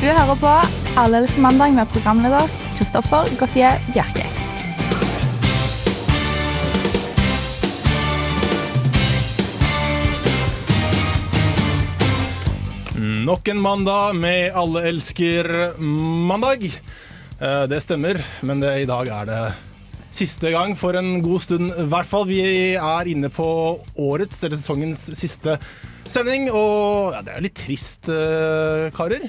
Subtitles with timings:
[0.00, 0.50] Du hører på
[0.96, 2.46] Alle elsker mandag med programleder
[2.78, 4.22] Kristoffer Gautier Bjerke.
[13.26, 16.64] Nok en mandag med Alle elsker mandag.
[17.36, 19.42] Eh, Det stemmer, men det, i dag er det
[20.16, 21.74] siste gang for en god stund.
[21.76, 22.24] I hvert fall.
[22.24, 22.40] Vi
[22.80, 23.46] er inne på
[24.00, 25.58] årets, eller sesongens siste
[26.08, 29.28] sending, og ja, det er litt trist, eh, karer.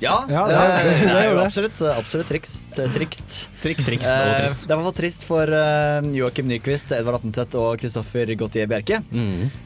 [0.00, 1.44] Ja, Ja, det, det er- det er jo det.
[1.46, 2.76] absolutt, absolutt trikst.
[2.94, 3.32] trikst.
[3.62, 3.88] Trist.
[3.88, 8.68] Eh, det er i hvert trist for uh, Joakim Nyquist, Edvard Attenseth og Kristoffer Gautier
[8.70, 9.00] Bjerke.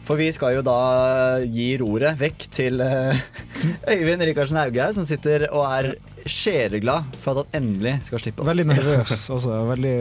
[0.08, 0.78] For vi skal jo da
[1.44, 3.20] gi roret vekk til eh,
[3.92, 5.90] Øyvind Rikardsen Haughaug, som sitter og er
[6.22, 8.48] sjeleglad for at han endelig skal slippe oss.
[8.52, 9.56] Veldig nervøs også.
[9.72, 9.94] Veldig,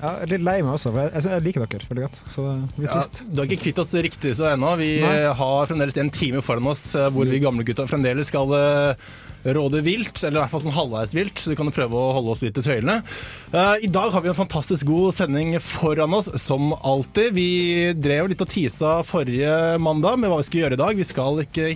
[0.00, 2.18] ja, litt lei meg også, for jeg, jeg, liker dere veldig godt.
[2.32, 4.72] Så det blir Ja, du har ikke kvitt oss riktig så ennå.
[4.80, 5.14] Vi Nei.
[5.26, 9.08] eh, har fremdeles en time foran oss eh, hvor vi gamle gutta fremdeles skal eh,
[9.54, 12.32] råde vilt, eller i hvert fall sånn halvveis vilt, så vi kan prøve å holde
[12.34, 12.98] oss litt i tøylene.
[13.52, 17.34] Eh, I dag har vi en fantastisk god sending foran oss, som alltid.
[17.36, 20.96] Vi drev litt og tisa forrige mandag med hva vi skulle gjøre i dag.
[20.98, 21.70] Vi skal ikke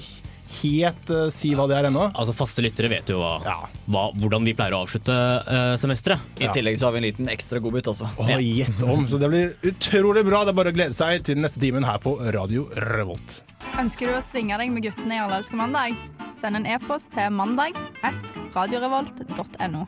[0.61, 2.09] helt eh, si hva det er ennå.
[2.11, 3.59] Altså Faste lyttere vet jo hva, Ja.
[3.87, 6.19] hva, hvordan vi pleier å avslutte uh, semesteret.
[6.43, 8.11] I tillegg så har vi en liten ekstra godbit også.
[8.19, 9.07] Å, gjett om.
[9.11, 10.43] Så det blir utrolig bra.
[10.45, 13.41] Det er bare å glede seg til neste timen her på Radio Revolt.
[13.79, 15.95] Ønsker du å svinge deg med guttene i Alle elsker mandag?
[16.41, 18.15] Send en e-post til mandag at
[18.57, 19.83] radiorevolt.no.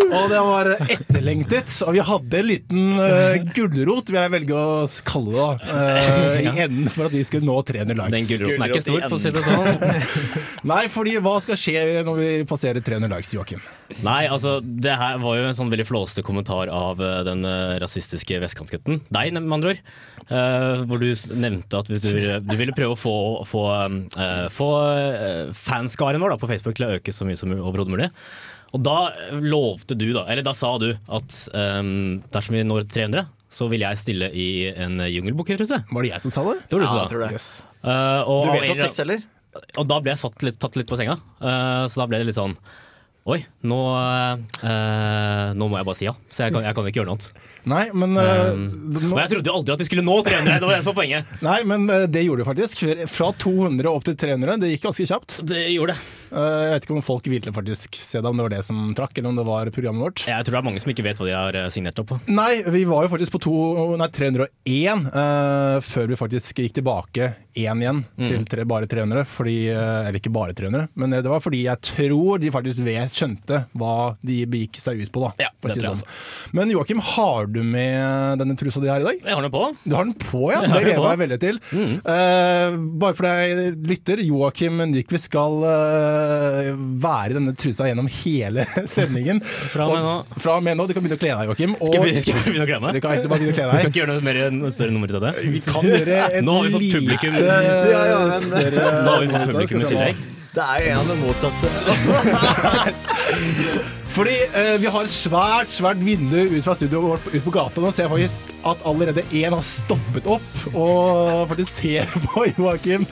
[0.08, 4.86] Og det var etterlengtet, og vi hadde en liten uh, gulrot, vil jeg velge å
[5.06, 8.14] kalle det, eh, i enden for at vi skulle nå 300 likes.
[8.14, 9.68] Den gulroten er ikke stor, for å si det sånn.
[10.72, 13.62] Nei, fordi hva skal skje når vi passerer 300 likes, Joakim?
[14.04, 17.44] Nei, altså det her var jo en sånn veldig flåste kommentar av eh, den
[17.82, 19.02] rasistiske vestkantgutten.
[19.12, 19.82] Deg, med andre ord.
[20.28, 21.06] Uh, hvor du
[21.40, 23.14] nevnte at du, ville, du ville prøve å få,
[23.48, 23.62] få,
[24.12, 24.66] uh, få
[25.56, 28.10] fanskaren vår da, på Facebook til å øke så mye som overhodet mulig.
[28.76, 28.96] Og da
[29.40, 33.84] lovte du, da, eller da sa du at um, dersom vi når 300, så vil
[33.86, 35.80] jeg stille i en jungelbukketruse.
[35.88, 36.58] Var det jeg som sa det?
[36.68, 37.30] Det Ja, jeg tror det.
[37.38, 37.48] Yes.
[37.80, 39.24] Uh, og, Du vet at sex selger?
[39.80, 41.16] og da ble jeg satt litt, tatt litt på senga.
[41.40, 42.54] uh, så da ble det litt sånn
[43.28, 43.78] Oi, nå,
[44.64, 46.14] eh, nå må jeg bare si ja.
[46.32, 47.44] Så jeg kan, jeg kan ikke gjøre noe annet.
[47.68, 48.62] Nei, men, um,
[48.94, 50.54] nå, Og jeg trodde jo aldri at vi skulle nå 300.
[50.54, 51.34] Det var det som var poenget.
[51.44, 52.84] nei, men eh, det gjorde du faktisk.
[53.12, 54.56] Fra 200 opp til 300.
[54.62, 55.36] Det gikk ganske kjapt.
[55.50, 56.14] Det gjorde det.
[56.28, 59.12] Jeg vet ikke om folk ville faktisk se det, om det var det som trakk,
[59.16, 60.24] eller om det var programmet vårt.
[60.28, 62.18] Jeg tror det er mange som ikke vet hva de har signert opp på.
[62.32, 63.56] Nei, vi var jo faktisk på to,
[64.00, 67.32] nei, 301 eh, før vi faktisk gikk tilbake
[67.64, 69.24] én igjen til tre, bare 300.
[69.28, 73.14] Fordi, eh, eller ikke bare 300, men det var fordi jeg tror de faktisk vet,
[73.14, 75.24] skjønte hva de begikk seg ut på.
[75.26, 75.32] da.
[75.46, 76.16] Ja, det si jeg sånn.
[76.56, 79.22] Men Joakim, har du med denne trusa di her i dag?
[79.24, 79.64] Jeg har den på.
[79.84, 80.60] Du har den på, ja.
[80.68, 81.60] Det gleder jeg meg veldig til.
[81.74, 86.68] Eh, bare for deg lytter, Joakim Nyquist skal uh,
[87.02, 88.64] være i denne trusa gjennom hele
[88.96, 89.40] sendingen.
[89.72, 90.14] Fra og med nå.
[90.42, 90.86] Fra med nå.
[90.88, 91.76] Du kan begynne å kle deg, Joakim.
[91.78, 92.92] Og Skal vi, skal vi begynne å glemme?
[92.94, 95.10] du kan egentlig bare begynne å kle Vi skal ikke gjøre noe mer, større nummer
[95.10, 95.32] ut av det.
[95.58, 97.18] Vi kan gjøre et Nå har vi fått lite
[97.48, 97.90] publikum.
[97.90, 100.16] Ja, ja, men- større Nå har vi fått publikum i tillegg.
[100.54, 101.66] Det er jo en av de motsatte.
[104.18, 107.78] Fordi eh, vi har et svært svært vindu ut fra studioet vårt ut på gata.
[107.78, 113.04] Nå ser jeg faktisk at allerede én har stoppet opp og faktisk ser på Joakim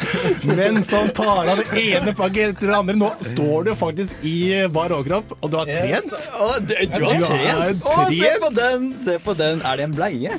[0.48, 2.96] mens han tar av det ene plagget etter det andre.
[2.98, 4.34] Nå står du faktisk i
[4.74, 6.16] bar overkropp, og du har trent.
[6.42, 7.86] Å, du, du har Du trent?
[7.86, 8.90] har Å, se på den!
[9.06, 9.62] Se på den.
[9.62, 10.34] Er det en bleie?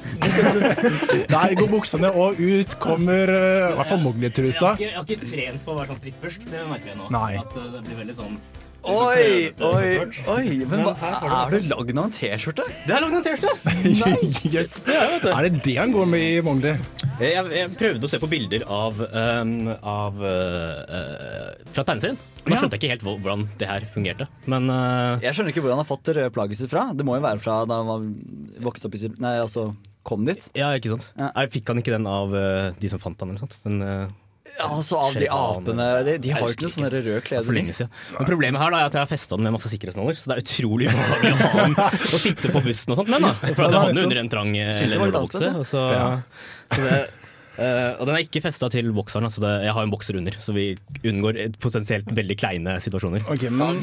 [1.37, 4.75] Nei, går buksene, og ut kommer eh, i hvert fall Mowgli-trusa.
[4.83, 7.11] Jeg har ikke trent på å være sånn strippersk, det merker jeg nå.
[7.15, 7.33] Nei.
[7.39, 8.39] At uh, det blir veldig sånn
[8.87, 9.87] Oi, oi,
[10.31, 10.43] oi.
[10.69, 10.93] Men hva,
[11.27, 12.63] er du lagd av en T-skjorte?
[12.87, 13.73] Det er lagd en T-skjorte!
[14.57, 14.77] Yes.
[14.87, 16.71] Er det det han går med i Mowgli?
[17.19, 22.19] Jeg, jeg prøvde å se på bilder av, um, av uh, uh, fra tegneserien.
[22.47, 24.29] Nå skjønte jeg ikke helt hvordan det her fungerte.
[24.47, 26.87] Men uh, Jeg skjønner ikke hvor han har fått det røde plagget sitt fra.
[26.95, 28.15] Det må jo være fra da han
[28.63, 29.71] vokste opp i Nei, altså
[30.07, 30.47] kom dit.
[30.55, 31.09] ja, ikke sant?
[31.19, 31.33] Ja.
[31.51, 33.59] Fikk han ikke den av uh, de som fant han, eller noe sånt?
[33.65, 34.26] Den, uh,
[34.57, 37.57] Altså av de apene De, de har jo ikke sånne røde kleder.
[38.17, 40.37] Men problemet her da, er at jeg har festa den med masse sikkerhetsnåler, så det
[40.37, 41.77] er utrolig ubehagelig å ha den
[42.17, 43.27] å sitte på bussen og sånt med.
[43.27, 45.53] da For det den under en trang lederbukse.
[45.69, 46.07] så, Ja.
[46.73, 46.97] så det,
[47.57, 49.25] Uh, og den er ikke festa til bokseren.
[49.27, 50.67] Altså det, jeg har en bokser under, så vi
[51.07, 53.25] unngår potensielt veldig kleine situasjoner.
[53.33, 53.81] Okay, men...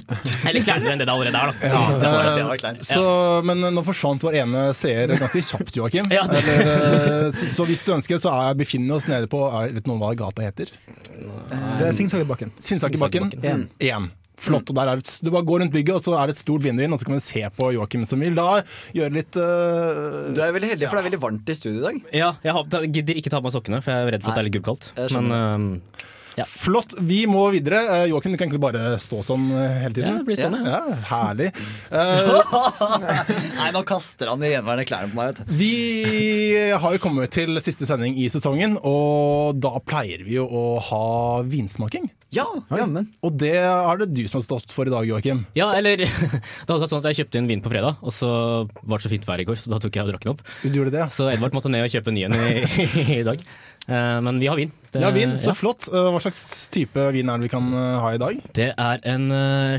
[0.48, 1.54] Eller kleinere enn det det allerede er.
[1.74, 3.04] Ja, det det var, så,
[3.46, 6.10] men nå forsvant vår ene seer ganske kjapt, Joakim.
[6.14, 9.42] ja, Eller, eh, så, så, hvis du ønsker, så er, befinner vi oss nede på
[9.74, 10.70] Vet noen hva gata heter?
[10.74, 12.54] Det er Singsakerbakken.
[12.62, 14.12] Singsakerbakken 1.
[14.44, 14.70] Flott.
[14.70, 16.64] og der er det, Du bare går rundt bygget, og så er det et stort
[16.64, 18.48] vindu inn, og så kan vi se på Joakim som vil da
[18.96, 21.86] gjøre litt uh, Du er veldig heldig, for det er veldig varmt i studio i
[21.88, 22.02] dag.
[22.14, 24.34] Ja, jeg har, jeg gidder ikke ta på meg sokkene, for jeg er redd for
[24.34, 24.90] at det er litt gubbkaldt.
[24.98, 25.68] Men skjønner.
[26.36, 26.94] Eh, Flott.
[26.98, 27.80] Vi må videre.
[27.88, 30.10] Uh, Joakim, du kan egentlig bare stå sånn eh, hele tiden.
[30.10, 30.80] Ja, det blir sånn, ja.
[30.82, 30.98] ja.
[31.12, 31.50] Herlig.
[31.94, 35.30] Eh, Nei, nå kaster han de gjenværende klærne på meg.
[35.30, 40.36] vet du vi har jo kommet til siste sending i sesongen, og da pleier vi
[40.38, 41.04] jo å ha
[41.46, 42.08] vinsmaking.
[42.34, 43.06] Ja, jammen.
[43.22, 45.44] Og det er det du som har stått for i dag, Joakim.
[45.54, 48.30] ja, eller Det hadde vært sånn at jeg kjøpte en vin på fredag, og så
[48.82, 50.42] var det så fint vær i går, så da tok jeg og drakk den opp.
[50.64, 51.08] Du gjorde det, ja.
[51.14, 52.88] Så Edvard måtte ned og kjøpe en ny en i,
[53.20, 53.44] i dag.
[53.88, 54.72] Eh, men vi har vin.
[54.94, 55.54] Det, Ja, vin, så ja.
[55.58, 55.88] flott.
[55.92, 58.38] Eh, Hva slags type vin er det vi kan eh, ha i dag?
[58.54, 59.26] Det er en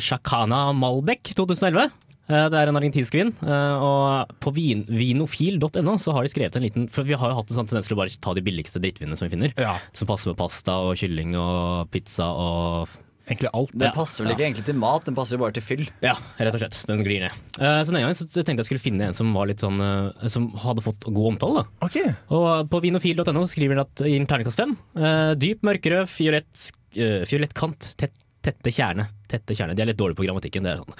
[0.03, 1.89] Chacana Malbec 2011.
[2.27, 3.31] Eh, det er en argentinsk vin.
[3.45, 7.37] eh, og på vin, vinofil.no så har de skrevet en liten For vi har jo
[7.37, 9.53] hatt en sånn tendens til å bare ta de billigste drittvinene som vi finner.
[9.61, 12.89] Ja, Som passer med pasta og kylling og pizza og
[13.25, 13.73] egentlig alt.
[13.75, 15.85] Den passer vel ikke egentlig til mat, den passer jo bare til fyll.
[16.05, 16.77] Ja, rett og slett.
[16.89, 17.37] Den glir ned.
[17.59, 20.27] Eh, så denne gangen så tenkte jeg skulle finne en som var litt sånn eh,
[20.31, 21.63] Som hadde fått god omtale.
[21.63, 21.97] da Ok.
[22.37, 24.75] Og på vinofil.no skriver den at gir den terningkast fem.
[24.97, 28.13] Eh, dyp, mørkerød, fiolett, fiolett kant, tett,
[28.45, 29.07] tette kjerne.
[29.31, 29.73] Tette kjerne.
[29.75, 30.63] De er litt dårlige på grammatikken.
[30.63, 30.99] det er sånn.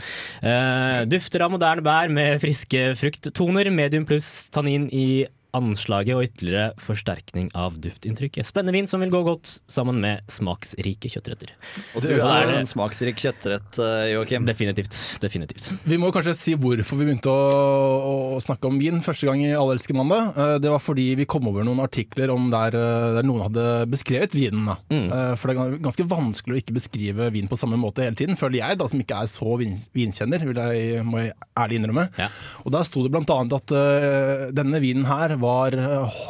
[0.50, 3.70] Eh, dufter av moderne bær med friske frukttoner.
[3.72, 5.26] Medium pluss tannin i
[5.56, 8.48] anslaget og ytterligere forsterkning av duftinntrykket.
[8.48, 11.54] Spennende vin som vil gå godt sammen med smaksrike kjøttretter.
[11.96, 14.46] Og du Det er er en smaksrik kjøttrett, eh, Joakim.
[14.48, 14.96] Definitivt.
[15.24, 15.72] Definitivt.
[15.86, 19.54] Vi må kanskje si hvorfor vi begynte å, å snakke om vin første gang i
[19.56, 20.34] Allelske mandag.
[20.36, 23.66] Eh, Det var fordi vi kom over noen artikler om der, eh, der noen hadde
[23.92, 24.76] beskrevet vinen.
[24.90, 25.38] Mm.
[25.38, 28.60] For det er ganske vanskelig å ikke beskrive vin på samme måte hele tiden, føler
[28.62, 32.06] jeg, da, som ikke er så vin, vinkjenner, vil jeg, må jeg ærlig innrømme.
[32.20, 32.28] Ja.
[32.66, 33.38] Og Der sto det bl.a.
[33.56, 36.26] at uh, denne vinen her var eh,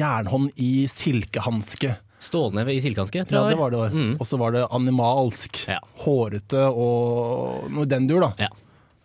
[0.00, 1.94] jernhånd i silkehanske.
[2.24, 3.44] Stålneve i silkehanske, tror jeg.
[3.44, 3.86] Ja, det var det.
[3.92, 4.12] Mm.
[4.16, 5.64] Og så var det animalsk.
[5.68, 5.80] Ja.
[6.04, 8.30] Hårete og noe den dur, da.
[8.46, 8.50] Ja.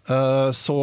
[0.09, 0.77] Eh, så,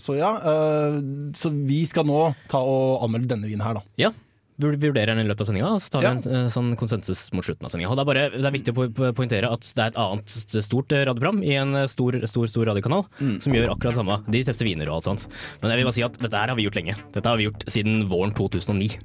[0.00, 0.30] så ja.
[0.52, 0.98] eh,
[1.36, 3.84] så vi skal nå ta og anmelde denne vinen her, da.
[4.00, 4.12] Ja.
[4.60, 6.12] Vi vurderer den i løpet av sendinga, og så tar vi Ja.
[6.12, 7.94] en eh, sånn konsensus mot slutten av sendinga.
[7.96, 10.28] Det, er det er viktig å po- po- poengtere at det er et annet
[10.68, 13.06] stort radioprogram i en eh, stor, stor stor radiokanal
[13.40, 14.20] som gjør akkurat det samme.
[14.30, 15.26] De tester viner og alt sånt.
[15.62, 16.96] Men jeg vil bare si at dette her har vi gjort lenge.
[17.16, 18.98] Dette har vi gjort siden våren 2009.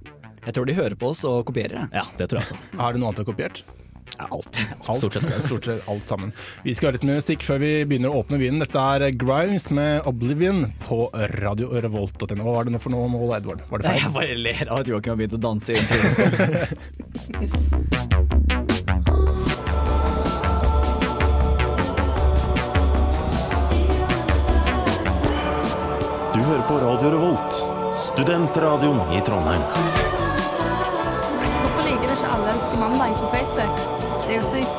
[0.45, 1.87] Jeg tror de hører på oss og kopierer.
[1.89, 2.57] det Ja, det tror jeg også.
[2.77, 3.63] Har du noe annet du har kopiert?
[4.17, 4.67] Ja, alt.
[4.87, 5.43] Alt, Stort sett.
[5.49, 6.31] Stort sett alt sammen.
[6.63, 8.61] Vi skal ha litt musikk før vi begynner å åpne vinen.
[8.63, 12.43] Dette er Grimes med 'Oblivion' på radiorevolt.no.
[12.45, 13.61] Hva var det nå for noe nå, Edvard?
[13.69, 14.01] Var det feil?
[14.05, 16.95] jeg bare ler av at Joakim har begynt å danse i introen.
[26.35, 27.61] Du hører på Radio Revolt,
[27.95, 30.14] studentradioen i Trondheim.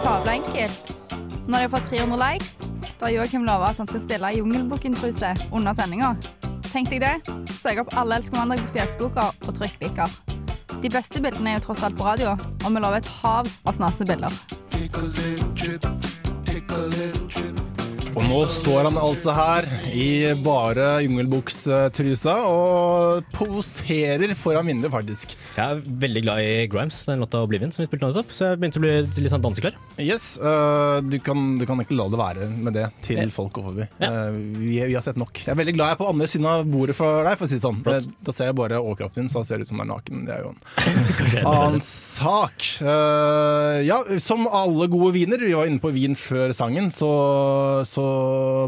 [0.06, 0.92] Sabla enkelt.
[1.48, 2.52] Når har fått 300 likes,
[3.00, 6.12] da har Joakim lova at han skal stille Jungelbukken-truse under sendinga.
[6.70, 7.14] Tenk deg det.
[7.56, 10.14] Søk opp Alle elsker mandag på Facebooka og trykk liker.
[10.78, 13.78] De beste bildene er jo tross alt på radio, og vi lover et hav av
[13.80, 14.30] snaste bilder.
[18.16, 25.34] Og nå står han altså her i bare jungelbukstrusa og poserer foran vinduet, faktisk.
[25.52, 28.48] Jeg er veldig glad i Grimes, den låta Oblivion som vi spilte nå nettopp, så
[28.48, 29.76] jeg begynte å bli litt sånn danseklar.
[30.00, 33.76] Yes, uh, du, kan, du kan egentlig la det være med det til folk over
[33.76, 33.86] forbi.
[34.00, 34.08] Ja.
[34.08, 35.42] Eh, vi, vi har sett nok.
[35.44, 37.50] Jeg er veldig glad jeg er på andre siden av bordet for deg, for å
[37.50, 37.82] si det sånn.
[37.84, 38.08] Flott.
[38.08, 40.24] Eh, Da ser jeg bare overkroppen din, så ser det ut som du er naken.
[40.24, 42.70] Det er jo en annen sak.
[42.80, 47.12] Uh, ja, som alle gode viner, vi var inne på vin før sangen, så,
[47.88, 48.05] så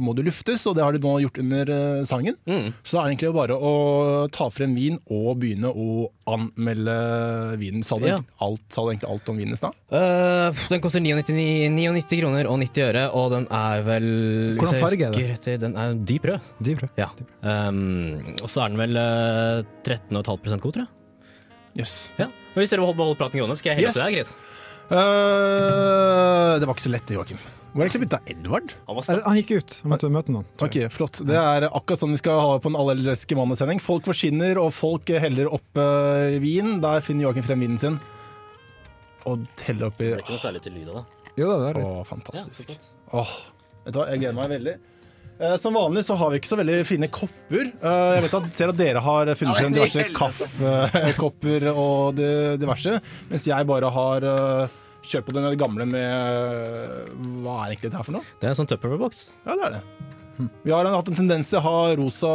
[0.04, 2.36] må du luftes, og det har de nå gjort under eh, sangen.
[2.48, 2.68] Mm.
[2.82, 3.72] Så det er egentlig bare å
[4.34, 6.96] ta frem vin og begynne å anmelde
[7.60, 7.82] vinen.
[7.86, 8.18] Sa du, Ja.
[8.44, 9.76] alt, sa du egentlig alt om vinen i stad?
[9.92, 14.08] Uh, den koster 99, 99 kroner og 90 øre, og den er vel
[14.60, 15.56] Hvordan farge er det?
[15.64, 16.52] Den er dyp rød.
[16.64, 16.94] Dyp rød.
[17.00, 17.08] Ja.
[17.42, 20.92] Um, og så er den vel uh, 13,5 god, tror jeg.
[21.78, 21.96] Yes.
[22.18, 22.26] Ja.
[22.54, 23.98] Men hvis dere vil holde praten gående, skal jeg helle Yes.
[23.98, 24.34] til deg, Chris.
[24.88, 27.40] Uh, det var ikke så lett, Joakim.
[27.74, 28.72] Hvor er klippet blitt av Edvard?
[28.88, 29.20] Han var Eh.
[29.26, 29.74] Han gikk ut.
[29.84, 30.46] Han måtte møte noen.
[30.64, 31.20] Ok, Flott.
[31.28, 33.78] Det er akkurat sånn vi skal ha på en allerelske mannesending.
[33.84, 36.78] Folk forsvinner, og folk heller opp uh, vin.
[36.82, 37.98] Der finner Joakim frem vinen sin.
[39.28, 41.32] Og heller oppi Det er ikke noe særlig til lyd av det.
[41.38, 41.84] Jo da, det er det.
[41.86, 42.72] Å, fantastisk.
[42.72, 43.34] Ja, Åh,
[43.84, 44.74] vet du hva, jeg gleder meg veldig.
[45.38, 47.68] Eh, Som vanlig så har vi ikke så veldig fine kopper.
[47.78, 52.18] Eh, Jeg vet at, ser at dere har funnet frem diverse kaffekopper og
[52.58, 52.96] diverse,
[53.30, 54.76] mens jeg bare har eh,
[55.08, 58.36] kjørt på den gamle med Hva er egentlig det her for noe?
[58.38, 59.22] Det er en sånn Tupperware-boks.
[59.46, 59.82] Ja, det er det.
[60.62, 62.28] Vi har hatt en tendens til å ha rosa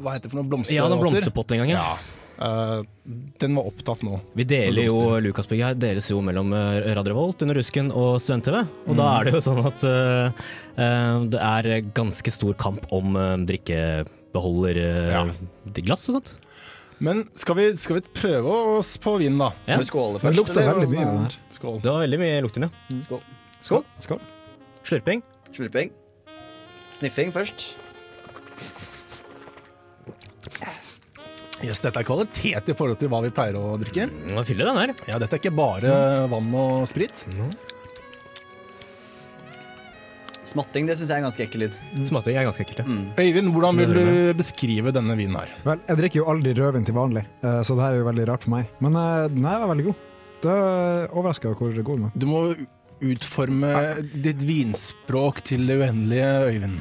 [0.00, 0.48] Hva heter det for noe?
[0.48, 0.78] Blomster?
[0.78, 1.90] Ja, den blomsterpott en gang, ja.
[2.38, 2.80] Eh,
[3.42, 4.20] den var opptatt nå.
[4.38, 8.60] Vi deler jo Lukasbygget her deles jo mellom eh, Radio Revolt, Under Rusken og Student-TV.
[8.86, 10.44] Og da er det jo sånn at uh,
[10.78, 15.24] uh, det er ganske stor kamp om uh, drikkebeholder, uh, Ja.
[15.82, 16.36] glass og sånt.
[17.04, 19.52] Men skal vi, skal vi prøve oss på vinen, da?
[19.64, 19.76] Ja.
[19.76, 20.34] Skal vi skåle først?
[20.34, 21.36] Det lukter veldig mye, den her.
[21.54, 21.76] Skål.
[21.84, 22.70] Det var veldig mye lukt inni.
[23.06, 23.20] Skål.
[23.60, 23.84] Skål.
[24.06, 24.24] Skål.
[24.88, 25.22] Slurping.
[25.52, 25.92] Slurping.
[26.98, 27.68] Sniffing først.
[31.58, 34.06] Yes, dette er kvalitet i forhold til hva vi pleier å drikke.
[34.30, 34.92] Nå fyller den her.
[35.10, 35.94] Ja, Dette er ikke bare
[36.30, 37.24] vann og sprit.
[40.48, 41.78] Smatting det syns jeg er ganske ekkel lyd.
[42.08, 42.80] Smatting er ganske ekkelt.
[42.80, 42.98] ja.
[43.20, 45.52] Øyvind, hvordan vil du beskrive denne vinen her?
[45.66, 48.28] Vel, jeg drikker jo aldri rødvin til vanlig, eh, så det her er jo veldig
[48.30, 48.70] rart for meg.
[48.84, 50.04] Men eh, den her var veldig god.
[50.38, 52.12] Det overrasker overraska hvor god den var.
[52.14, 52.42] Du må
[52.98, 53.72] utforme
[54.24, 56.78] ditt vinspråk til det uendelige, Øyvind.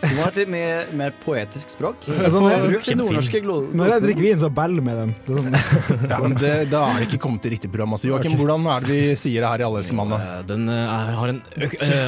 [0.00, 2.06] Du må ha et litt mer, mer poetisk språk.
[2.08, 5.12] Nordnorske glo- når jeg drikker vin, så beller med den.
[5.26, 7.92] Det er sånn, Ja, men det, Da er det ikke kommet til riktig program.
[7.96, 10.24] Altså, Joakim, hvordan er det vi sier det her i Alle elsker mandag?
[10.24, 11.42] Eh, Den eh, er, har en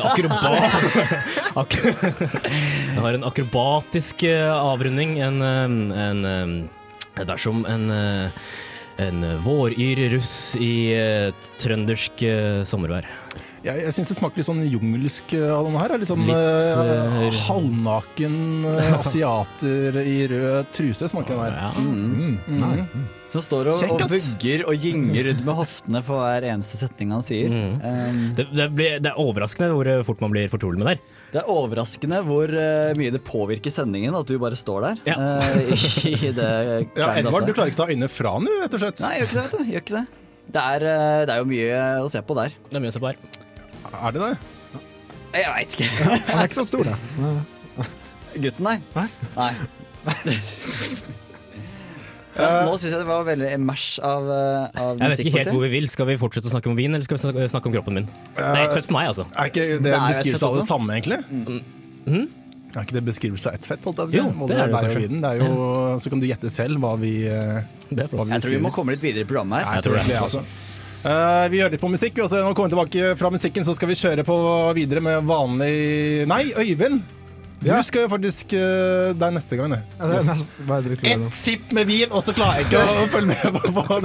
[0.09, 0.77] akrobat...
[1.63, 5.19] ak Den har en akrobatisk eh, avrunding.
[5.29, 7.91] En, en eh, Dersom en
[9.03, 10.93] en våryr russ i
[11.59, 12.21] trøndersk
[12.69, 13.07] sommervær.
[13.63, 15.93] Jeg, jeg syns det smaker litt sånn jungelsk eh, av denne her.
[16.03, 18.37] Litt sånn Litt, eh, halvnaken
[18.99, 21.59] asiater i rød truse smaker den her.
[21.61, 21.69] Ja.
[21.79, 23.05] mm, mm, mm.
[23.31, 27.15] Som står og, Kjekk, og vugger og gynger rundt med hoftene for hver eneste setning
[27.15, 27.55] han sier.
[27.55, 27.77] Mm.
[27.79, 31.21] Um, Det, det, blir, det er overraskende hvor fort man blir fortrolig med det her.
[31.37, 35.05] det er overraskende hvor uh, mye det påvirker sendingen at du bare står der.
[35.15, 35.39] Ja.
[35.39, 36.51] Uh, i det
[36.99, 39.07] Ja, Edvard, du klarer ikke å ta øynene fra du, rett og slett.
[39.07, 39.71] Nei, gjør ikke det, vet du.
[39.71, 40.05] Gjør ikke det.
[40.53, 40.85] Det er,
[41.31, 42.59] det er jo mye å se på der.
[42.69, 43.43] Det er mye å se på her.
[43.93, 44.37] Er det det?
[45.33, 45.89] Jeg veit ikke.
[46.29, 46.97] Han er ikke så stor, da.
[48.37, 48.79] Gutten, nei.
[48.97, 49.09] Nei?
[49.37, 49.53] Nei.
[52.33, 55.33] Ja, nå syns jeg det var veldig en mash av, eh, av Jeg vet ikke
[55.37, 55.87] helt hvor vi vil.
[55.93, 58.07] Skal vi fortsette å snakke om vin, eller skal vi snakke- snakke om kroppen min?
[58.07, 59.27] Det er ett fett for meg, altså.
[59.37, 61.19] Er ikke det, Det er beskrivelse av det samme, egentlig?
[61.29, 62.23] Mhm.
[62.73, 63.85] Er ikke det beskrivelse av ett fett?
[63.85, 64.17] holdt jeg på å si?
[64.17, 65.21] Jo, det er det og kanskje.
[65.21, 67.61] Det er jo, så kan du gjette selv hva vi, eh,
[67.93, 69.65] er hva vi Jeg tror vi må komme litt videre i programmet her.
[69.69, 70.09] Nei, jeg tror tror det.
[70.09, 70.43] jeg også.
[71.03, 73.75] Eh, vi hører litt på musikk, og så når vi kommer tilbake fra musikken, så
[73.75, 74.37] skal vi kjøre på
[74.77, 77.03] videre med vanlig Nei, Øyvind!
[77.63, 77.77] Du Ja.
[77.87, 79.77] skal jo faktisk uh, deg neste gang, du.
[80.01, 81.13] Ja, det det.
[81.13, 84.01] Ett sipp med vin, og så klarer jeg ikke å følge med på, på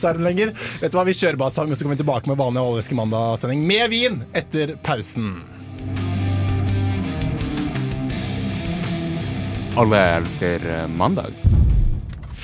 [0.00, 0.54] skjermen lenger.
[0.80, 2.96] Vet du hva, Vi kjører bare sang, og så kommer vi tilbake med vanlig Allerske
[2.96, 5.34] mandag-sending med vin etter pausen.
[9.76, 10.64] Alle elsker
[10.96, 11.36] mandag.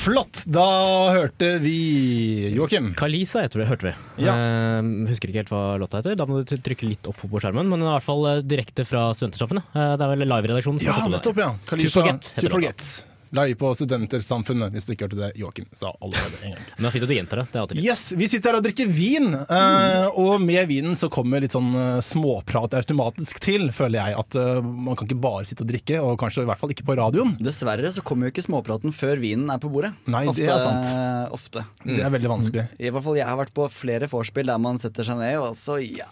[0.09, 0.45] Flott!
[0.49, 0.65] Da
[1.13, 2.95] hørte vi Joakim.
[2.97, 3.93] Kalisa heter det, hørte vi.
[4.25, 4.33] Ja.
[4.33, 6.17] Eh, husker ikke helt hva låta heter.
[6.17, 7.69] Da må du trykke litt opp på skjermen.
[7.69, 9.69] Men den er i hvert fall eh, direkte fra Studentersamfunnet.
[9.77, 11.19] Eh, det er vel live-redaksjonen som Ja, har fått det.
[11.21, 11.51] nettopp, ja.
[11.69, 12.55] Kalisa, Forget heter To.
[12.57, 12.89] Forget.
[13.37, 16.67] Live på Studentersamfunnet, hvis du ikke hørte det Joakim sa allerede en gang.
[16.79, 17.47] Men fint at du gjentar det.
[17.53, 17.89] Det er alltid fint.
[17.89, 21.71] Yes, Vi sitter her og drikker vin, eh, og med vinen så kommer litt sånn
[21.77, 24.19] eh, småprat automatisk til, føler jeg.
[24.25, 26.87] At eh, man kan ikke bare sitte og drikke, og kanskje i hvert fall ikke
[26.89, 27.35] på radioen.
[27.43, 29.93] Dessverre så kommer jo ikke småpraten før vinen er på bordet.
[30.09, 30.93] Nei, ofte, det er sant.
[31.35, 31.67] Ofte.
[31.85, 32.69] Det er veldig vanskelig.
[32.81, 35.53] I hvert fall Jeg har vært på flere vorspiel der man setter seg ned, og
[35.59, 36.09] så ja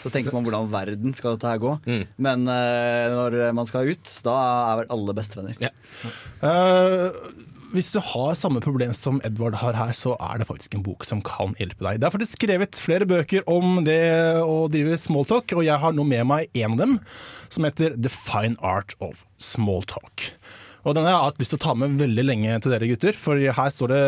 [0.00, 1.76] så tenker man hvordan verden skal dette her gå.
[1.84, 2.02] Mm.
[2.16, 5.60] Men uh, når man skal ut, da er vel alle bestevenner.
[5.62, 5.72] Ja.
[6.40, 10.82] Uh, hvis du har samme problem som Edvard har her, så er det faktisk en
[10.82, 12.00] bok som kan hjelpe deg.
[12.00, 14.00] Det er faktisk skrevet flere bøker om det
[14.42, 16.96] å drive smalltalk, og jeg har nå med meg en av dem,
[17.46, 20.32] som heter The Fine Art of Smalltalk.
[20.86, 23.16] Og den har jeg hatt lyst til å ta med veldig lenge til dere gutter,
[23.20, 24.02] for her står det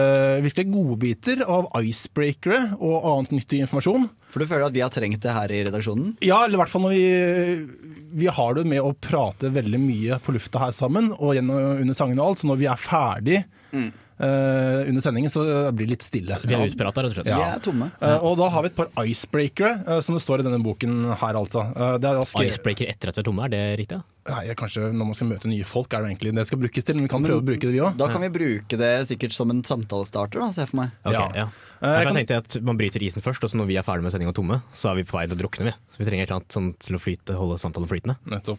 [0.47, 4.09] virkelig godbiter av icebreakere og annet nyttig informasjon.
[4.33, 6.15] For du føler at vi har trengt det her i redaksjonen?
[6.25, 10.21] Ja, eller i hvert fall når vi, vi har det med å prate veldig mye
[10.25, 13.37] på lufta her sammen, og gjennom, under sangene og alt, så når vi er ferdig
[13.43, 15.45] eh, under sendingen, så
[15.77, 16.41] blir det litt stille.
[16.41, 17.35] Vi er utprata, rett og slett.
[17.35, 17.91] Vi er tomme.
[18.01, 21.13] Uh, og da har vi et par icebreakere, uh, som det står i denne boken
[21.13, 21.69] her, altså.
[22.01, 24.01] Det er Icebreaker etter at vi er tomme, er det riktig?
[24.23, 24.37] Ja?
[24.39, 26.95] Nei, kanskje når man skal møte nye folk, er det egentlig det skal brukes til.
[26.95, 27.97] Men vi kan prøve å bruke det, vi òg.
[27.99, 30.91] Da kan vi bruke det sikkert som en samtalestarter, da, ser jeg for meg.
[31.05, 31.31] Okay, Ja.
[31.35, 31.47] ja.
[31.83, 33.83] Eh, jeg kan- jeg tenkte at Man bryter isen først, og så når vi er
[33.83, 35.65] ferdig med sendinga tomme, så er vi på vei til å drukne.
[35.65, 35.71] Vi.
[35.73, 38.17] Så vi trenger et eller annet sånn til å flyte, holde samtalen flytende.
[38.31, 38.59] Nettopp.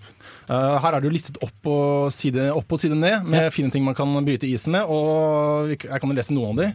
[0.50, 3.72] Uh, her er det jo listet opp og side, opp og side ned med fine
[3.72, 6.74] ting man kan bryte isen med, og jeg kan lese noen av de.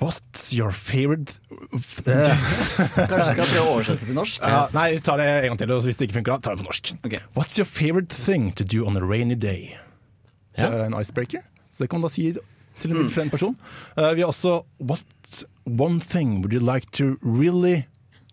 [0.00, 1.34] What's your favorite
[1.76, 4.40] Kanskje skal prøve å oversette til norsk?
[4.40, 6.56] Ja, Nei, vi tar det en gang til, og hvis det ikke funker, da tar
[6.56, 6.92] vi på norsk.
[7.04, 7.20] Okay.
[7.36, 9.76] What's your favorite thing to do on a rainy day?
[10.56, 10.70] Ja.
[10.70, 12.30] Det er en icebreaker, så det kan man da si
[12.80, 13.56] til en fremmed person.
[13.96, 17.84] Uh, vi har også What one thing would you like to really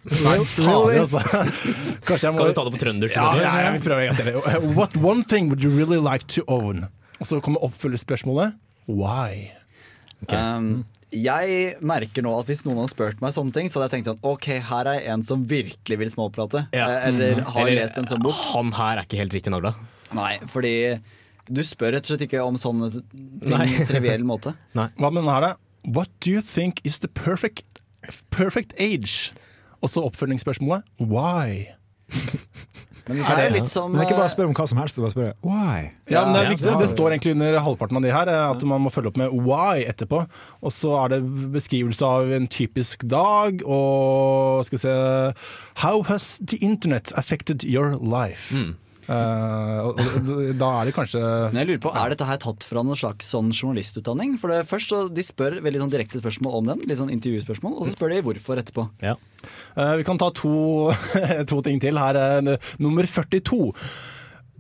[0.08, 1.20] Nei, faen, altså.
[2.08, 3.12] Kanskje jeg må Kan du ta det på trønder?
[3.12, 4.70] ja, til ja, ja, vi prøver en gang til.
[4.78, 6.86] What one thing would you really like to own?
[7.20, 8.56] Og så kommer oppfølgespørsmålet.
[8.88, 9.52] Why?
[10.32, 13.94] Um, jeg merker nå at hvis noen hadde spurt meg sånne ting, så hadde jeg
[14.04, 16.66] tenkt sånn Ok, her er en som virkelig vil småprate.
[16.76, 16.88] Ja.
[16.90, 18.36] Eh, Eller har Eller, lest en sånn bok.
[18.52, 19.72] Han her er ikke helt riktig navla.
[20.18, 20.74] Nei, fordi
[21.48, 23.70] du spør rett og slett ikke om sånne ting Nei.
[23.72, 24.52] på triviell måte.
[24.76, 25.54] Hva med den her, da?
[25.88, 27.80] What do you think is the perfect,
[28.36, 29.32] perfect age?
[29.80, 30.84] Og så oppfølgingsspørsmålet.
[31.00, 31.72] Why?
[33.08, 34.68] Men det er litt som Men det er ikke bare å eh, spørre om hva
[34.72, 35.84] som helst, det er bare å spørre why.
[36.12, 38.66] Ja, men Det er viktig, det står egentlig under halvparten av de her, eh, at
[38.68, 40.24] man må følge opp med why etterpå.
[40.62, 41.22] Og så er det
[41.56, 44.98] beskrivelse av en typisk dag, og skal vi se
[45.84, 48.52] How has the internet affected your life?
[48.56, 48.76] Eh,
[49.08, 50.00] og,
[50.60, 53.30] da er det kanskje Men jeg lurer på, Er dette her tatt fra noen slags
[53.32, 54.34] sånn journalistutdanning?
[54.42, 57.78] For det, først så De spør veldig sånn direkte spørsmål om den, litt sånn intervjuspørsmål,
[57.80, 58.88] og så spør de hvorfor etterpå.
[59.06, 59.16] Ja.
[59.78, 60.92] Eh, vi kan ta to,
[61.52, 62.20] to ting til her.
[62.20, 63.72] eh, nummer 42.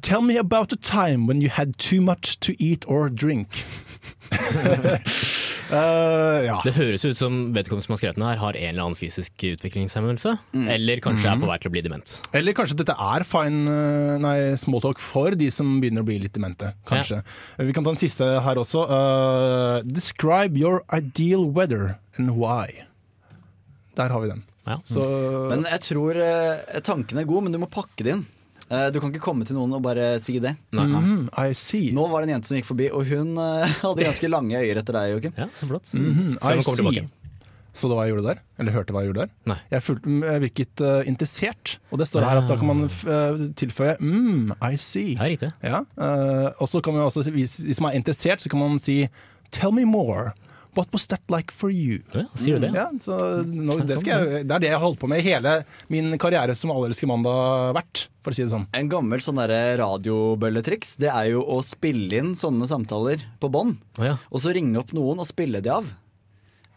[0.01, 3.49] Tell me about a time when you had too much to eat or drink.
[5.67, 6.57] Eh, ja.
[6.63, 9.43] Det høres ut som vedkommende som har skrevet den her, har en eller annen fysisk
[9.49, 10.35] utviklingshemmelse.
[10.73, 12.13] Eller kanskje er på vei til å bli dement.
[12.37, 16.35] Eller kanskje dette er fine eh, nei, smalltalk for de som begynner å bli litt
[16.37, 16.71] demente.
[16.87, 17.21] Kanskje.
[17.59, 18.85] Vi kan ta den siste her også.
[18.87, 22.85] Uh, describe your ideal weather and why.
[23.99, 24.45] Der har vi den.
[24.67, 24.81] Ja.
[24.87, 25.03] Så
[25.47, 26.17] Men jeg tror
[26.83, 28.25] tanken er god, men du må pakke det inn.
[28.67, 30.55] Eh, du kan ikke komme til noen og bare si det.
[30.75, 31.91] mhm, I see.
[31.95, 34.81] Nå var det en jente som gikk forbi, og hun eh, hadde ganske lange øyer
[34.81, 35.37] etter deg, Joakim.
[35.37, 35.93] Ja, så flott.
[35.93, 37.07] Mm -hmm, I så see.
[37.77, 38.39] Så du hva jeg gjorde der?
[38.57, 39.33] Eller hørte hva jeg gjorde der?
[39.45, 39.57] Nei.
[39.69, 43.03] Jeg fulgte, jeg virket uh, interessert, og det står her at da kan man f
[43.05, 45.13] eh, tilføye mm, I see.
[45.13, 45.51] Ja, riktig.
[45.61, 48.59] Ja, eh, og så kan man også, si- hvis, hvis man er interessert, så kan
[48.59, 49.07] man si
[49.51, 50.33] Tell me more.
[50.77, 52.03] What was that like for you?
[52.13, 52.73] Ja, sier du det?
[52.77, 55.27] Ja, så nå, det, skal jeg, det er det jeg har holdt på med i
[55.31, 55.55] hele
[55.93, 58.67] min karriere som Allerske mandag vært, for å si det sånn.
[58.77, 63.79] En gammel sånn radiobølletriks Det er jo å spille inn sånne samtaler på bånd.
[63.97, 64.17] Oh, ja.
[64.29, 65.89] Og så ringe opp noen og spille de av.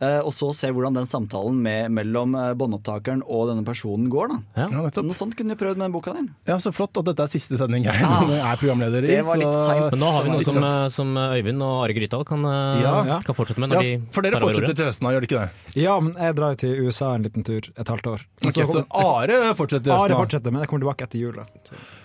[0.01, 4.31] Eh, og så se hvordan den samtalen med, mellom eh, båndopptakeren og denne personen går.
[4.33, 4.69] da Ja.
[4.73, 5.03] Ja.
[5.05, 6.31] Noe sånt kunne du prøvd med den boka din.
[6.49, 8.09] Ja, Så flott at dette er siste sending jeg ja.
[8.53, 9.11] er programleder i.
[9.13, 11.93] det var litt så- Men nå har vi noe som, eh, som Øyvind og Are
[11.93, 12.43] Grytdal kan,
[12.81, 13.21] Ja.
[13.21, 13.77] kan fortsette med.
[13.77, 15.83] Ja, for dere fortsetter til høsten, gjør dere ikke det?
[15.83, 18.21] Ja, men jeg drar jo til USA en liten tur et halvt år.
[18.43, 20.11] Ok, så Are fortsetter til høsten.
[20.17, 21.33] Are fortsetter, men jeg kommer tilbake etter jul.
[21.37, 21.45] da.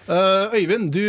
[0.06, 1.02] Eh, Øyvind, du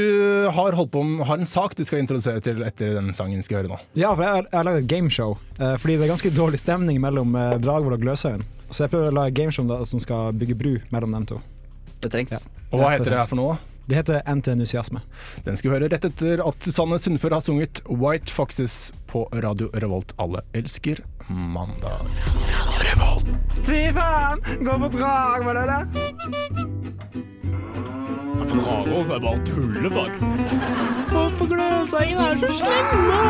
[0.48, 3.60] har, holdt på har en sak du skal introdusere til etter den sangen vi skal
[3.60, 3.78] høre nå.
[3.98, 7.30] Ja, for jeg har, laget et gameshow, Uh, fordi det er ganske dårlig stemning mellom
[7.32, 8.42] uh, Dragvoll og Gløshaugen.
[8.68, 11.38] Så jeg prøver å lage et gameshow da, som skal bygge bru mellom dem to.
[12.04, 12.42] Det trengs.
[12.68, 13.54] Og hva Ja, heter det her for noe?
[13.88, 15.00] Det heter NT Entusiasme.
[15.46, 19.70] Den skal vi høre rett etter at Susanne Sundfør har sunget White Foxes på Radio
[19.80, 20.12] Revolt.
[20.20, 22.04] Alle elsker mandag.
[22.52, 23.32] Radio Revolt.
[23.64, 24.44] Fy faen!
[24.60, 26.85] Gå på Dragvoll, eller?
[28.56, 30.10] Så er bare tullefag.
[31.10, 33.20] Hvorfor Gløshaugen er så slemme?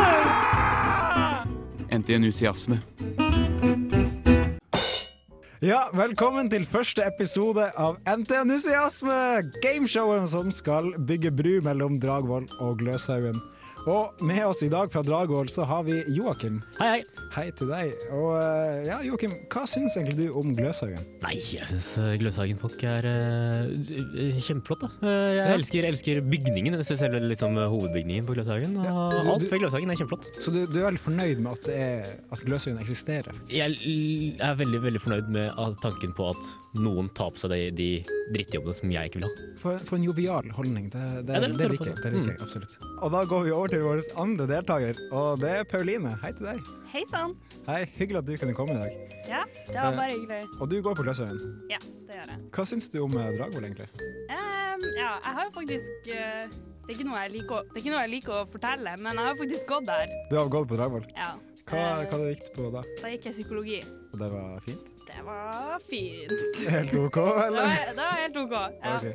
[1.97, 2.79] NTNusiasme.
[5.61, 8.37] Ja, velkommen til første episode av NTNusiasme!
[8.37, 9.51] Entusiasme!
[9.65, 13.41] Gameshowet som skal bygge bru mellom Dragvoll og Gløshaugen.
[13.87, 16.57] Og med oss i dag fra Dragvoll så har vi Joakim.
[16.75, 17.03] Hei, hei.
[17.37, 17.93] Hei til deg.
[18.17, 21.05] Og eh, ja, Joakim, hva syns egentlig du om Gløshaugen?
[21.23, 21.87] Nei, jeg syns
[22.19, 23.69] Gløshagen-folk er uh,
[24.43, 24.83] kjempeflott.
[24.83, 24.89] da.
[25.07, 25.45] Eh, jeg Ja.
[25.55, 26.75] elsker, elsker bygningen.
[26.81, 28.75] Jeg synes selve liksom, hovedbygningen på Gløshagen.
[28.81, 30.27] Og Ja, du- alt ved Gløshagen er kjempeflott.
[30.43, 33.31] Så du, du er veldig fornøyd med at, er, at Gløshaugen eksisterer?
[33.47, 37.89] Jeg er veldig veldig fornøyd med tanken på at noen tar på seg de, de
[38.35, 39.47] drittjobbene som jeg ikke vil ha.
[39.63, 40.91] For, for en jovial holdning.
[40.91, 41.71] Det, det, Ja, Det det.
[41.71, 42.75] liker jeg absolutt.
[42.99, 46.13] Og da går vi over til vår andre deltaker, og det er Pauline.
[46.23, 46.71] Hei til deg.
[46.93, 47.35] Hei sann.
[47.67, 49.17] Hei, Hyggelig at du kunne komme i dag.
[49.27, 50.45] Ja, det var bare hyggelig.
[50.61, 51.57] Og du går på Gløshaugen.
[51.71, 52.39] Ja, det gjør jeg.
[52.55, 53.89] Hva syns du om eh, Dragvoll, egentlig?
[54.31, 57.03] Um, ja, jeg har jo faktisk uh, det, er
[57.51, 60.17] å, det er ikke noe jeg liker å fortelle, men jeg har faktisk gått der.
[60.31, 61.07] Du har gått på Dragvoll.
[61.17, 61.33] Ja.
[61.67, 62.81] Hva, Eh, hva gikk du på da?
[63.01, 63.81] Da gikk jeg psykologi.
[64.13, 64.85] Og det var fint?
[65.07, 66.33] Det var fint.
[66.73, 67.61] Helt OK, Det eller?
[67.61, 68.51] var, det var helt OK.
[68.51, 68.95] Ja.
[68.95, 69.13] Okay.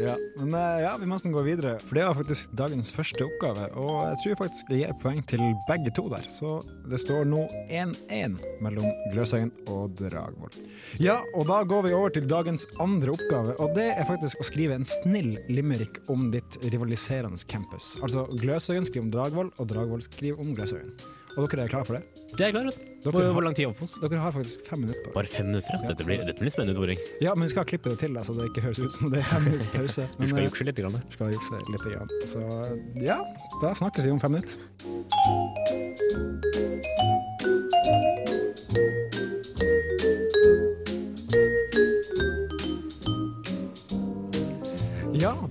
[0.00, 3.24] Ja, men eh, ja, vi må nesten gå videre, for det var faktisk dagens første
[3.26, 3.68] oppgave.
[3.78, 6.56] Og jeg tror faktisk jeg gir poeng til begge to der, så
[6.90, 10.56] det står nå 1-1 mellom Gløshaugen og Dragvoll.
[11.02, 14.48] Ja, og da går vi over til dagens andre oppgave, og det er faktisk å
[14.50, 17.94] skrive en snill limerick om ditt rivaliserende campus.
[18.02, 20.94] Altså Gløshaugen skriver om Dragvoll, og Dragvoll skriver om Gløshaugen.
[21.38, 22.02] Og dere er klare for det?
[22.36, 22.76] Det er klart.
[23.04, 23.94] Hvor, har- hvor lang tid har vi på oss?
[24.02, 25.72] Dere har faktisk fem minutter på Bare fem minutter?
[25.76, 25.88] ja.
[25.88, 26.98] Dette blir, dette blir spennende utfordring.
[27.22, 29.18] Ja, men vi skal klippe det til, da, så det ikke høres ut som det
[29.22, 30.08] er fem minutter pause.
[30.18, 30.76] Du skal jukse litt.
[30.82, 31.00] Grann.
[31.14, 31.86] skal jukse litt.
[31.94, 32.08] Grann.
[32.26, 32.44] Så
[33.02, 33.18] ja,
[33.62, 34.58] da snakkes vi om fem minutter.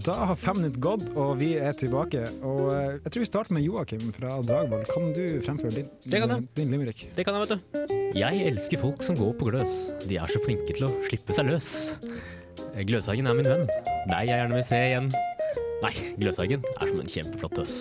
[0.10, 2.24] Da har fem minutter gått, og vi er tilbake.
[2.46, 4.84] Og eh, jeg tror vi starter med Joakim fra Dragvoll.
[4.90, 6.48] Kan du fremføre din, Det kan jeg.
[6.58, 7.06] din limerick?
[7.16, 7.96] Det kan jeg, vet du.
[8.18, 9.78] Jeg elsker folk som går på gløs.
[10.10, 11.70] De er så flinke til å slippe seg løs.
[12.80, 13.66] Gløshagen er min venn.
[14.10, 15.10] Deg jeg gjerne vil se igjen.
[15.80, 17.76] Nei, Gløshagen er som en kjempeflott tøs.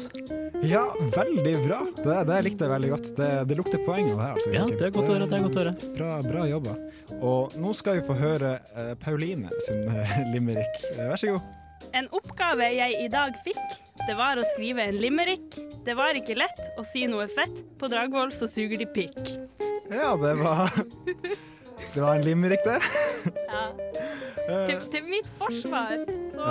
[0.66, 1.78] Ja, veldig bra.
[1.98, 3.10] Det, det likte jeg veldig godt.
[3.18, 4.34] Det, det lukter poeng av det her.
[4.36, 5.28] Altså, Ja, det er godt å høre.
[5.30, 5.74] det er godt å høre.
[5.96, 6.74] Bra, bra jobba.
[7.18, 10.82] Og nå skal vi få høre uh, Pauline sin uh, limerick.
[10.98, 11.54] Vær så god.
[11.96, 15.56] En oppgave jeg i dag fikk, det var å skrive en limerick.
[15.86, 17.54] Det var ikke lett å si noe fett.
[17.80, 19.18] På Dragvoll så suger de pikk.
[19.88, 20.68] Ja, det var
[21.94, 22.78] Det var en limerick, det.
[23.48, 23.62] Ja.
[24.48, 26.44] Til, til mitt forsvar så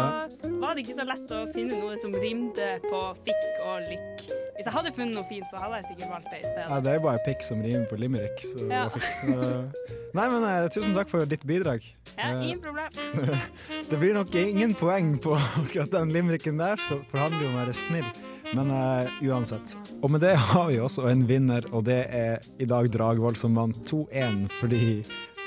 [0.62, 4.26] var det ikke så lett å finne noe som rimte på fikk og lykk.
[4.58, 6.80] Hvis jeg hadde funnet noe fint, så hadde jeg sikkert valgt det i ja, stedet.
[6.86, 8.44] det er bare pikk som rimer på limerick.
[8.46, 8.86] Så Ja.
[10.18, 11.84] Eh, Nei, men uh, tusen takk for ditt bidrag.
[12.18, 12.90] Ja, Eh, ingen problem.
[13.90, 17.56] Det blir nok ingen poeng på akkurat den limericken der, for det handler jo om
[17.56, 18.08] å være snill.
[18.56, 19.76] Men uh, uansett.
[20.02, 23.54] Og med det har vi også en vinner, og det er i dag Dragvold som
[23.60, 25.04] vant 2-1 fordi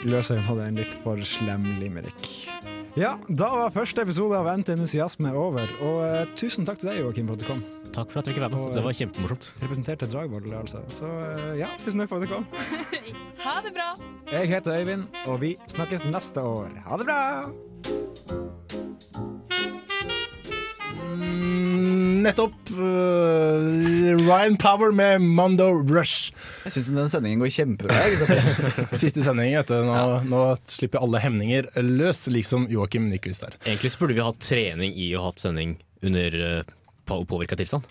[0.06, 2.22] Løsøyen hadde en litt for slem limerick.
[2.98, 6.98] Ja, da var første episode av Vent entusiasme over, og eh, tusen takk til deg,
[7.04, 7.62] Joakim, for at du kom.
[7.94, 8.74] Takk for at vi fikk være med.
[8.74, 9.46] Det var kjempemorsomt.
[9.62, 10.82] Representerte Dragvoll, altså.
[10.98, 12.48] Så eh, ja, tusen takk for at du kom.
[13.40, 13.94] Ha det bra.
[14.28, 16.74] Jeg heter Øyvind, og vi snakkes neste år.
[16.84, 18.49] Ha det bra!
[21.20, 22.54] Mm, nettopp.
[22.70, 26.32] øh, Ryan Power med Mondo Rush.
[26.64, 27.98] Jeg syns den sendingen går kjempebra.
[29.02, 29.52] Siste sending.
[29.58, 29.76] Vet du.
[29.84, 33.56] Nå, nå slipper alle hemninger løs, liksom Joakim Nyquist der.
[33.66, 36.76] Egentlig så burde vi hatt trening i å ha hatt sending under uh,
[37.10, 37.84] påvirka tilstand.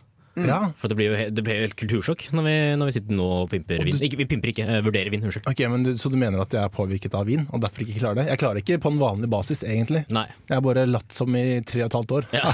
[0.47, 3.17] Ja, For det blir jo det blir jo helt kultursjokk når vi, når vi sitter
[3.17, 3.99] nå og pimper vin.
[4.05, 5.25] Ikke, vi pimper ikke, uh, vurderer vin.
[5.25, 5.47] Unnskyld.
[5.49, 7.99] ok, men du, Så du mener at jeg er påvirket av vin, og derfor ikke
[7.99, 8.27] klarer det?
[8.31, 10.05] Jeg klarer ikke på en vanlig basis, egentlig.
[10.13, 10.25] Nei.
[10.49, 12.29] Jeg har bare latt som i tre og et halvt år.
[12.39, 12.53] Ja.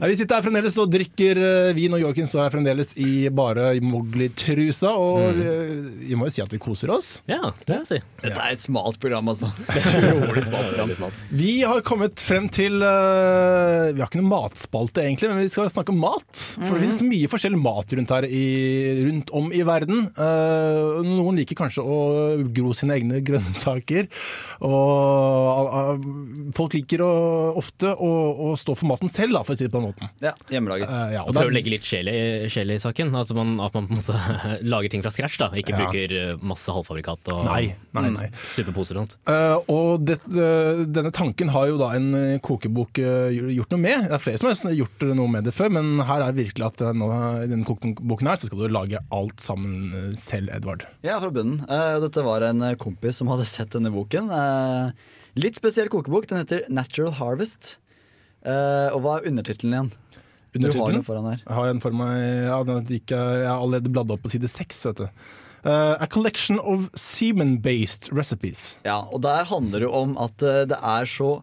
[0.00, 3.28] Nei, vi sitter her fremdeles og drikker øh, vin, og Joakim står her fremdeles i
[3.34, 4.94] bare Mowgli-trusa.
[4.98, 5.90] Og mm.
[6.08, 7.18] vi må jo si at vi koser oss.
[7.30, 8.00] Ja, det vil jeg si.
[8.22, 9.50] Dette er et smalt program, altså.
[9.78, 10.72] Utrolig smalt.
[10.74, 11.18] program.
[11.30, 15.70] Vi har kommet frem til uh, Vi har ikke noen matspalte, egentlig, men vi skal
[15.72, 16.44] snakke om mat.
[16.58, 18.42] For det finnes mye forskjellig mat rundt her i,
[19.08, 20.06] rundt om i verden.
[20.16, 21.98] Uh, noen liker kanskje å
[22.54, 24.08] gro sine egne grønnsaker.
[24.64, 26.06] Og uh,
[26.56, 27.10] folk liker å,
[27.58, 28.10] ofte å,
[28.48, 30.10] å stå for maten selv, da, for å si det på den måten.
[30.24, 30.90] Ja, Hjemmelaget.
[30.90, 32.18] Uh, ja, Og og prøve å legge litt sjel i,
[32.52, 33.12] sjel i saken.
[33.18, 34.16] Altså man, at man måte
[34.72, 35.38] lager ting fra scratch.
[35.42, 35.84] da Ikke Ja.
[35.84, 38.28] bruker masse halvfabrikat og Nei, nei, nei.
[38.54, 39.16] superposer og sånt.
[39.30, 44.08] Eh, og det, denne tanken har jo da en kokebok gjort noe med.
[44.08, 46.82] Det er flere som har gjort noe med det før, men her er virkelig at
[46.82, 47.08] eh, nå,
[47.44, 50.86] i denne kokeboken her så skal du lage alt sammen eh, selv, Edvard.
[51.02, 51.62] Ja, fra bunnen.
[51.68, 54.30] Eh, dette var en kompis som hadde sett denne boken.
[55.38, 56.28] Litt spesiell kokebok.
[56.28, 57.78] Den heter Natural Harvest.
[58.48, 59.90] Og hva er undertittelen igjen?
[60.58, 61.42] Du har den foran her.
[61.44, 62.56] Jeg har en for meg ja,
[62.88, 65.26] gikk, jeg har allerede bladd opp på side seks, vet du.
[65.68, 68.78] Eh, a collection of semen-based recipes.
[68.86, 71.36] Ja, og der handler det jo om at det er så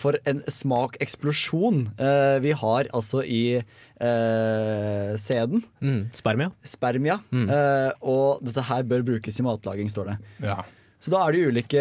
[0.00, 5.64] for en smakeksplosjon eh, vi har altså i eh, sæden.
[5.80, 6.00] Mm.
[6.14, 6.50] Spermia.
[6.64, 7.18] Spermia.
[7.30, 7.48] Mm.
[7.48, 10.16] Eh, og dette her bør brukes i matlaging, står det.
[10.44, 10.62] Ja.
[11.04, 11.80] Så da er det ulike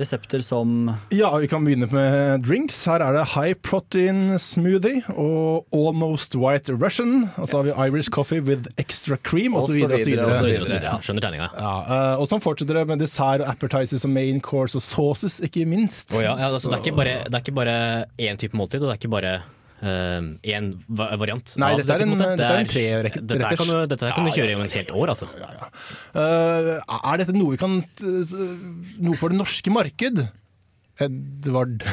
[0.00, 2.78] resepter som Ja, vi kan begynne med drinks.
[2.88, 7.28] Her er det high protein smoothie og almost white Russian.
[7.36, 9.76] Og så har vi Irish coffee with extra cream, osv.
[9.76, 11.50] Ja, skjønner tegninga.
[11.52, 15.42] Ja, eh, og så fortsetter det med dessert og appetizers og main course og sauces,
[15.44, 16.16] ikke minst.
[16.16, 17.78] Oh, ja, ja, altså, det, er ikke bare, det er ikke bare
[18.16, 19.40] én type måltid, og det er ikke bare
[19.80, 21.54] én uh, variant.
[21.62, 24.12] Nei, dette er en- på dette er en Det trerekke- Dette her kan du, dette
[24.14, 25.26] kan du kjøre gjennom et helt år, altså.
[26.14, 27.78] Eh, er dette noe vi kan
[29.00, 30.28] Noe for det norske marked?
[31.00, 31.80] Edvard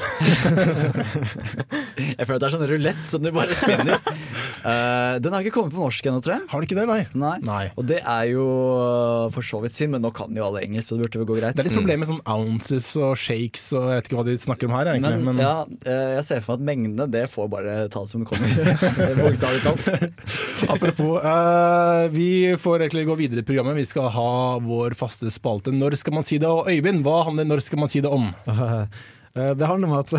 [1.98, 3.98] Jeg føler at det er sånn rulett som du bare spinner.
[4.64, 6.46] Eh, den har ikke kommet på norsk ennå, tror jeg.
[6.52, 7.00] Har du ikke det, nei?
[7.18, 7.36] Nei.
[7.46, 7.64] Nei.
[7.78, 10.90] Og det er jo uh, for så vidt synd, men nå kan jo alle engelsk,
[10.90, 11.58] så det burde vel gå greit.
[11.58, 14.38] Det er litt problem med sånn ounces og shakes og jeg vet ikke hva de
[14.42, 15.20] snakker om her, egentlig.
[15.22, 18.12] Men, Men, ja, uh, jeg ser for meg at mengdene, det får bare ta det
[18.14, 18.50] som det kommer.
[19.22, 19.92] Bokstavelig talt.
[20.76, 23.78] apropos, uh, vi får egentlig gå videre i programmet.
[23.78, 24.30] Vi skal ha
[24.64, 26.50] vår faste spalte Når skal man si det?
[26.50, 28.32] Og Øyvind, hva handler Når skal man si det om?
[29.38, 30.10] Eh, Det handler om at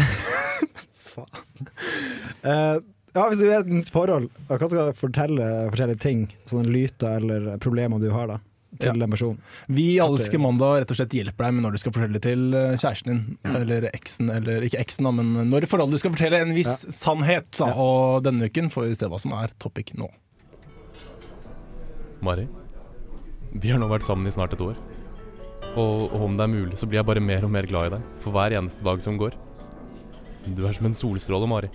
[1.03, 2.85] Faen.
[3.17, 7.17] Ja, hvis du er i et forhold, hva skal du fortelle forskjellige ting, sånne lyter
[7.23, 8.37] eller problemer du har da,
[8.79, 8.93] til Ja.
[9.01, 9.39] den personen?
[9.67, 12.55] Vi i Alske mandag rett og slett hjelper deg med når du skal fortelle til
[12.55, 16.13] eh, kjæresten din, eller eksen, eller ikke eksen, da, men når i forholdet du skal
[16.15, 17.49] fortelle en viss sannhet.
[17.59, 17.73] Da.
[17.75, 20.11] Og denne uken får vi se hva som er topic nå.
[22.21, 22.47] Mari,
[23.55, 24.77] vi har nå vært sammen i snart et år.
[25.79, 27.93] Og, og om det er mulig, så blir jeg bare mer og mer glad i
[27.97, 29.37] deg for hver eneste dag som går.
[30.57, 31.69] Du er som en solstråle, Mari.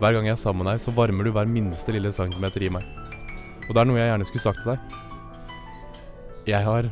[0.00, 2.70] Hver gang jeg er sammen med deg, så varmer du hver minste lille centimeter i
[2.72, 2.86] meg.
[3.68, 4.98] Og det er noe jeg gjerne skulle sagt til deg.
[6.50, 6.90] Jeg har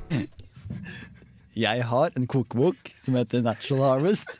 [1.53, 4.39] Jeg har en kokebok som heter Natural Harvest,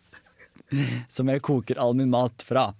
[1.13, 2.71] som jeg koker all min mat fra.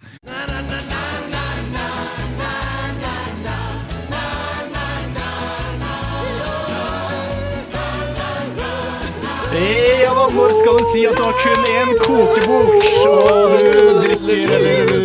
[9.53, 14.55] Ja da, når skal du si at du har kun én kokebok, og du drikker
[14.57, 15.01] eller du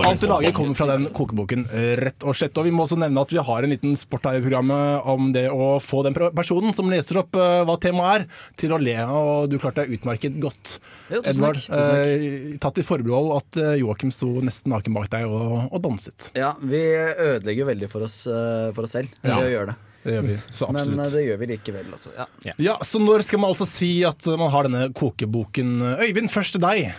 [0.00, 1.64] Alt du lager kommer fra den kokeboken,
[2.00, 2.56] rett og slett.
[2.60, 5.30] Og vi må også nevne at vi har en liten sport her i programmet om
[5.34, 8.94] det å få den personen som leser opp eh, hva temaet er, til å le.
[9.04, 10.76] Og du klarte deg utmerket godt,
[11.12, 11.60] Jo, Edvard.
[11.68, 16.30] Eh, tatt i forbehold at eh, Joakim sto nesten naken bak deg og, og danset.
[16.38, 19.36] Ja, vi ødelegger veldig for oss, eh, for oss selv Ja.
[19.40, 19.78] ved å gjøre det.
[20.00, 22.12] Det gjør vi så Men eh, det gjør vi likevel, altså.
[22.16, 22.54] Ja.
[22.56, 25.76] Ja, Så når skal man altså si at man har denne kokeboken?
[26.00, 26.94] Øyvind, først til deg.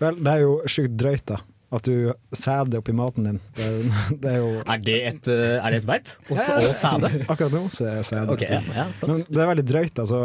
[0.00, 1.38] Vel, det er jo sjukt drøyt da,
[1.74, 3.40] at du sæder oppi maten din.
[3.56, 3.80] Det er,
[4.22, 6.14] det er jo Er det et, eh, er det et verb?
[6.28, 7.12] Å sæde?
[7.32, 8.38] Akkurat nå så er jeg sæde.
[8.46, 8.86] ja, ja.
[9.04, 10.02] Men det er veldig drøyt.
[10.06, 10.22] Altså,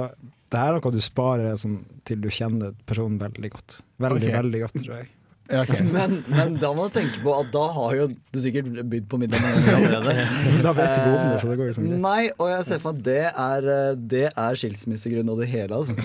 [0.54, 3.82] det er noe du sparer sånn, til du kjenner personen veldig godt.
[4.02, 4.38] Veldig, okay.
[4.42, 5.12] veldig godt, tror jeg.
[5.52, 5.74] Ja, ok.
[5.96, 9.20] Men, men da må du tenke på at da har jo du sikkert bydd på
[9.20, 10.28] middag med noen allerede.
[10.66, 12.00] Da vet du godene, så det går liksom greit.
[12.06, 15.50] Nei, og jeg ser for meg at det er, eh, det er skilsmissegrunn og det
[15.52, 15.82] hele.
[15.82, 15.98] Altså.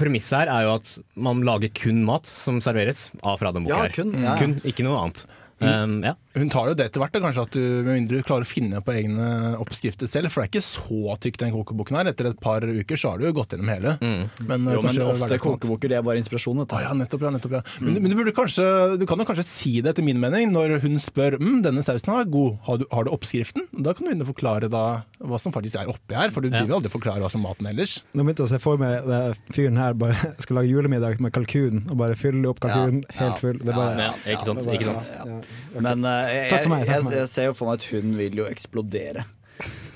[0.00, 3.76] Premisset her er jo at man lager kun mat som serveres av fra den boka
[3.76, 3.94] Ja, her.
[3.94, 4.34] kun, ja, ja.
[4.40, 5.22] kun, ikke noe annet.
[5.60, 6.14] Um, ja.
[6.36, 8.78] Hun tar jo det etter hvert, kanskje at du med mindre du klarer å finne
[8.86, 10.30] på egne oppskrifter selv.
[10.30, 12.10] For det er ikke så tykk den kokeboken her.
[12.12, 13.96] Etter et par uker så har du jo gått gjennom hele.
[13.98, 16.60] Men, eh, Jo, men ofte kokeboker det er bare inspirasjon.
[16.70, 17.62] Ah, ja, nettopp, ja, nettopp, ja.
[17.80, 18.68] Men, men du, burde kanskje,
[19.00, 22.14] du kan jo kanskje si det, etter min mening, når hun spør mm, denne sausen
[22.14, 23.66] er god, har du, har du oppskriften?
[23.74, 24.84] Da kan du begynne å forklare da,
[25.18, 26.60] hva som faktisk er oppi her, for du Ja.
[26.60, 28.04] driver jo aldri forklare hva som maten ellers.
[28.14, 29.20] Nå begynte jeg å se for meg det
[29.56, 30.14] fyren her bare
[30.46, 33.58] skal lage julemiddag med kalkun, og bare fylle opp kalkunen Ja, helt full.
[33.58, 35.10] Det er bare, Ja, ikke sant, det er ikke sant.
[35.10, 35.26] ja,
[35.74, 35.80] ja.
[35.80, 37.18] Men eh, jeg, Takk for meg, takk jeg, for meg.
[37.20, 39.24] jeg ser jo for meg at hun vil jo eksplodere.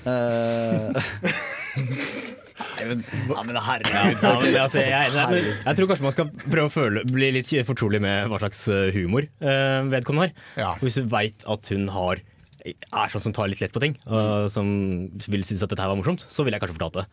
[0.05, 0.89] Eh,
[2.55, 4.21] Nei, men, ja, men herregud.
[4.23, 7.51] Ja, men, altså, jeg, jeg, jeg tror kanskje man skal prøve å føle, bli litt
[7.67, 10.47] fortrolig med hva slags eh, humor uh, vedkommende har.
[10.61, 10.71] Ja.
[10.83, 12.23] Hvis du veit at hun har
[12.65, 14.67] er sånn som tar litt lett på ting, og som
[15.29, 17.05] vil synes at dette her var morsomt, så ville jeg kanskje fortalt det.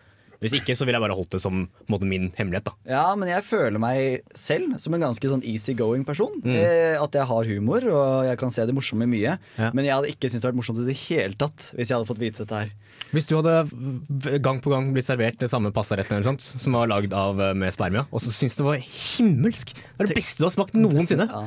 [0.42, 2.66] Hvis ikke, så ville jeg bare holdt det som måte, min hemmelighet.
[2.66, 6.40] da Ja, men jeg føler meg selv som en ganske sånn easygoing person.
[6.44, 9.38] Eh, at jeg har humor, og jeg kan se det morsomme mye.
[9.58, 9.70] Ja.
[9.72, 11.96] Men jeg hadde ikke syntes det hadde vært morsomt i det hele tatt hvis jeg
[11.96, 12.74] hadde fått vite dette her.
[13.12, 16.90] Hvis du hadde gang på gang blitt servert det samme pastaretten eller sånt, som var
[16.90, 20.42] lagd av eh, med spermia, og så syntes det var himmelsk Det er det beste
[20.42, 21.28] du har smakt noensinne.
[21.30, 21.46] Ja.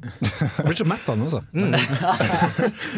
[0.00, 1.40] Jeg blir så mett av den også.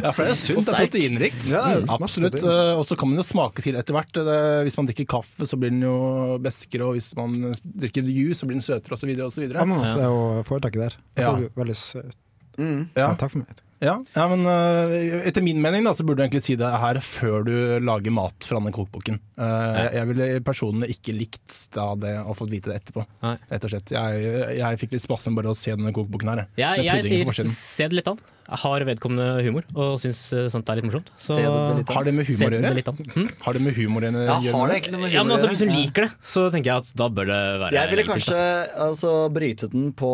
[0.02, 1.48] Ja, for det er jo sunt, det er proteinrikt.
[1.50, 2.36] Ja, det masse Absolutt.
[2.44, 4.20] eh, Og så kan man jo smake til etter hvert.
[4.68, 5.96] Hvis man drikker kaffe, så blir den jo
[6.42, 7.34] beskere, og hvis man
[7.64, 9.10] drikker juice, så blir den søtere, osv.
[9.26, 9.48] osv.
[9.64, 10.96] Ananas er jo foretaket der.
[11.18, 11.34] Ja.
[11.58, 12.16] Veldig søt.
[12.58, 12.88] Mm.
[12.94, 13.08] Ja.
[13.08, 13.60] Ja, takk for meg.
[13.82, 14.92] Ja, ja men uh,
[15.26, 18.46] etter min mening da, så burde du egentlig si det her før du lager mat
[18.46, 19.18] fra den kokeboken.
[19.34, 23.06] Uh, jeg, jeg ville personlig ikke likt da det og fått vite det etterpå.
[23.24, 23.34] Nei.
[23.50, 23.94] Rett og slett.
[23.96, 26.44] Jeg, jeg fikk litt spasme bare å se denne kokeboken her.
[26.60, 28.22] Jeg, Med jeg sier se det litt an.
[28.42, 31.12] Jeg har vedkommende humor og syns eh, sånt er litt morsomt.
[31.16, 31.92] Så det litt.
[31.94, 32.94] Har det med humor å gjøre?
[33.14, 33.28] Hm?
[33.44, 34.24] Har det med humor å gjøre?
[34.26, 36.72] Ja, har det egentlig noe med Ja, men altså, Hvis hun liker det, så tenker
[36.72, 38.40] jeg at da bør det være Jeg ville kanskje
[38.88, 40.10] altså, bryte den på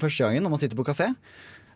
[0.00, 1.08] første gangen når man sitter på kafé.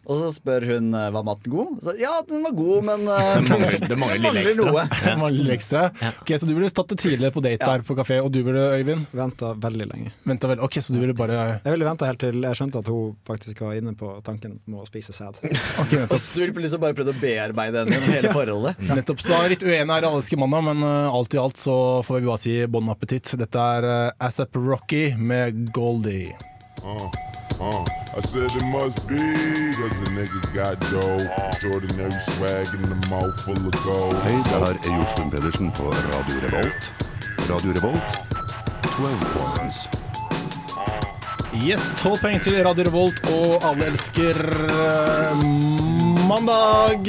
[0.06, 1.70] Og så spør hun eh, var maten god.
[1.82, 4.66] Så, ja, den var god, men eh, Det mangler- det mangler lille ekstra.
[4.70, 4.84] noe.
[5.02, 5.80] Det mangler litt ekstra.
[6.02, 6.10] Ja.
[6.22, 7.72] Ok, Så du ville tatt det tidligere på date Ja.
[7.76, 9.06] der på kafé, og du ville, Øyvind?
[9.16, 10.12] Venta veldig lenge.
[10.30, 10.62] Venta vel.
[10.62, 13.60] Ok, så du ville bare Jeg ville venta helt til jeg skjønte at hun faktisk
[13.66, 15.40] var inne på tanken om å spise sæd.
[15.82, 16.28] Og nettopp.
[16.36, 18.84] Du ville liksom bare prøvd å bearbeide henne gjennom hele forholdet.
[18.96, 21.42] Nettopp, så da er vi litt uenig her alleske Alle mandag, men eh, alt i
[21.42, 23.34] alt så får vi bare si bon appétit.
[23.40, 26.30] Dette er uh, Asap Rocky med Goldie.
[26.84, 27.10] Uh,
[27.60, 27.84] uh,
[28.16, 31.22] I said it must be, cause a nigga got dough.
[31.48, 34.14] Extraordinary swag in the mouth full of gold.
[34.24, 36.92] Hei, det her er Josten Pedersen på Radio Revolt.
[37.50, 38.10] Radio Revolt,
[38.82, 39.88] 12 points.
[41.64, 44.36] Yes, tolv poeng til Radio Revolt, og alle elsker
[44.68, 45.44] eh,
[46.28, 47.08] mandag.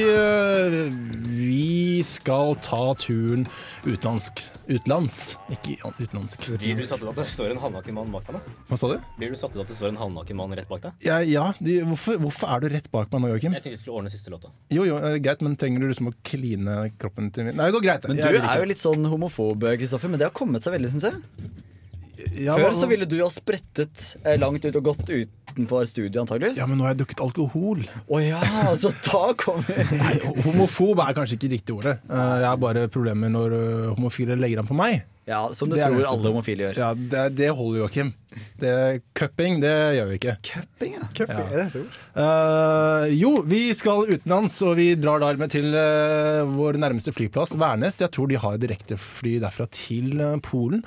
[1.47, 3.45] Vi skal ta turen
[3.85, 4.41] utenlandsk.
[4.67, 6.47] Utenlands, ikke utenlandsk.
[6.59, 8.35] Blir du satt ut at det står en halvnaken mann bak deg?
[8.35, 8.55] nå?
[8.67, 8.97] Hva sa du?
[9.19, 10.97] Blir du satt ut at det står en halvnaken mann rett bak deg?
[11.07, 13.55] Ja, ja de, hvorfor, hvorfor er du rett bak meg nå, Joakim?
[13.55, 14.51] Jeg tenkte du skulle ordne siste låta.
[14.73, 17.77] Jo, jo, eh, greit, men trenger du liksom å kline kroppen til min Nei, det
[17.77, 18.09] går greit.
[18.11, 21.07] Men du er jo litt sånn homofob, Kristoffer, men det har kommet seg veldig, syns
[21.07, 21.55] jeg.
[22.37, 26.57] Ja, Før så ville du ha sprettet eh, langt ut og gått utenfor studiet, antageligvis.
[26.57, 27.83] Ja, men nå har jeg drukket alkohol.
[28.09, 28.39] Å ja,
[28.79, 31.97] så da kommer Nei, homofob er kanskje ikke riktig ordet.
[32.09, 35.03] Eh, Jeg har bare problemer når eh, homofile legger an på meg.
[35.27, 36.77] Ja, som du Det tror alle homofile gjør.
[36.79, 38.13] Ja, det, det holder, Joakim.
[38.61, 40.35] Det- Cupping, det gjør vi ikke.
[40.47, 41.07] Cupping, ja.
[41.19, 41.41] Ja.
[41.43, 41.97] Er det så ord?
[42.23, 47.99] Eh, jo, vi skal utenlands, og vi drar dermed til uh, vår nærmeste flyplass, Værnes.
[47.99, 50.85] Jeg tror de har direktefly derfra til uh, Polen.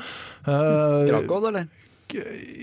[0.48, 1.68] Uh, Krakow, eller?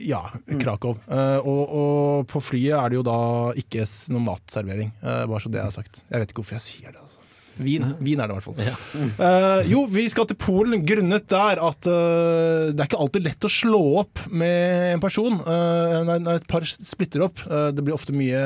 [0.03, 0.25] Ja,
[0.59, 0.97] Krakow.
[1.07, 3.19] Eh, og, og på flyet er det jo da
[3.55, 4.91] ikke noe matservering.
[5.05, 6.01] uh, bare så det er sagt.
[6.09, 6.99] Jeg vet ikke hvorfor jeg sier det.
[7.05, 7.16] Altså.
[7.57, 7.91] Vin.
[8.03, 9.13] Vin er det i hvert fall.
[9.27, 13.47] Eh, jo, vi skal til Polen grunnet der at uh, det er ikke alltid lett
[13.47, 17.39] å slå opp med en person Uh, når, et par splitter opp.
[17.47, 18.41] Det blir ofte mye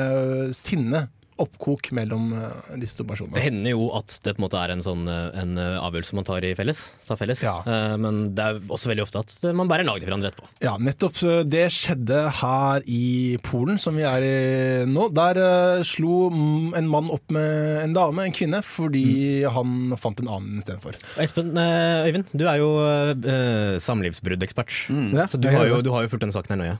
[0.56, 1.06] sinne.
[1.40, 3.32] Oppkok mellom eh, disse to personene.
[3.34, 6.18] Det hender jo at det på en måte er en sånn eh, en eh, avgjørelse
[6.18, 6.82] man tar i felles.
[7.06, 7.40] Tar felles.
[7.46, 7.54] Ja.
[7.64, 10.50] Eh, Men det er også veldig ofte at man bærer lag til hverandre etterpå.
[10.64, 11.22] Ja, nettopp.
[11.48, 14.36] Det skjedde her i Polen, som vi er i
[14.90, 15.08] nå.
[15.16, 15.40] Der
[15.88, 20.60] slo mm, en mann opp med en dame, en kvinne, fordi han fant en annen
[20.62, 21.00] istedenfor.
[21.22, 24.72] Espen, Øyvind, du er jo uh, samlivsbruddekspert.
[25.16, 26.78] Ja, Så du har, jo, du har jo fulgt denne saken her nøye.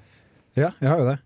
[0.59, 1.19] Ja, jeg har jo det.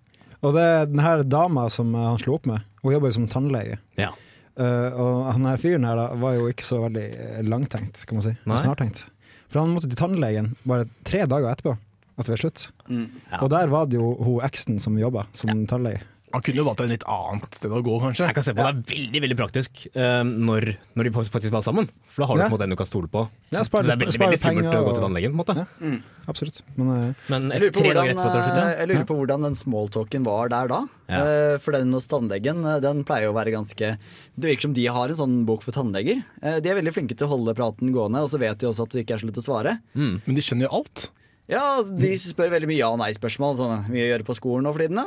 [0.45, 3.29] Og det er den her dama som han slo opp med, hun jobber jo som
[3.31, 3.81] tannlege.
[4.01, 4.13] Ja.
[4.57, 8.17] Uh, og han her fyren her da, var jo ikke så veldig eh, langtenkt, kan
[8.17, 8.33] man si.
[8.49, 8.61] Nei.
[8.63, 9.03] Snartenkt.
[9.51, 11.77] For han måtte til tannlegen bare tre dager etterpå
[12.17, 12.63] at det var slutt.
[12.89, 13.43] Ja.
[13.43, 16.01] Og der var det jo hun eksen som jobba som tannlege.
[16.35, 18.27] Han kunne jo valgt et litt annet sted å gå, kanskje.
[18.27, 20.67] Jeg kan se på det er veldig veldig praktisk uh, når,
[20.99, 21.87] når de faktisk var sammen.
[22.11, 22.49] For da har du Ja.
[22.49, 23.23] på en måte en du kan stole på.
[23.55, 25.33] Ja, Så det er veldig, veldig skummelt å gå til tannlegen.
[25.33, 25.67] på en måte.
[25.87, 26.27] Ja.
[26.29, 26.59] Absolutt.
[26.77, 28.67] Men uh, Men Jeg lurer, på hvordan, eh, ja.
[28.81, 30.81] jeg lurer på hvordan den smalltalken var der da.
[31.09, 31.21] Ja.
[31.23, 33.93] Eh, For den hos tannlegen eh, den pleier å være ganske
[34.35, 36.25] Det virker som de har en sånn bok for tannleger.
[36.43, 38.83] Eh, De er veldig flinke til å holde praten gående, og så vet de også
[38.89, 39.77] at det ikke er så lett å svare.
[39.95, 40.17] Mm.
[40.27, 41.07] Men de skjønner jo alt.
[41.47, 43.55] Ja, altså, De spør veldig mye ja- og nei-spørsmål.
[43.57, 45.07] Sånn, mye å gjøre på skolen og for tiden, da?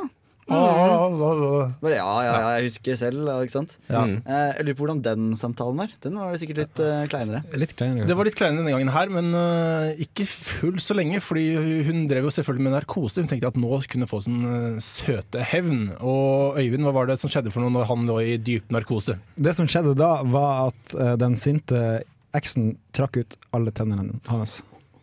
[0.50, 3.76] Bare ja, ja, ja, jeg husker selv, ikke sant.
[3.90, 4.02] Ja.
[4.04, 5.94] Eh, Jeg lurer på hvordan den samtalen var.
[6.02, 7.42] Den var sikkert litt uh, kleinere.
[7.62, 8.08] litt kleinere.
[8.10, 11.22] Det var litt kleinere denne gangen her, men uh, ikke fullt så lenge.
[11.24, 11.44] Fordi
[11.86, 13.22] hun drev jo selvfølgelig med narkose.
[13.22, 15.90] Hun tenkte at nå kunne få sin uh, søte hevn.
[16.00, 19.18] Og Øyvind, hva var det som skjedde for noe når han lå i dyp narkose?
[19.38, 22.02] Det som skjedde da, var at den sinte
[22.36, 24.60] eksen trakk ut alle tennene hans.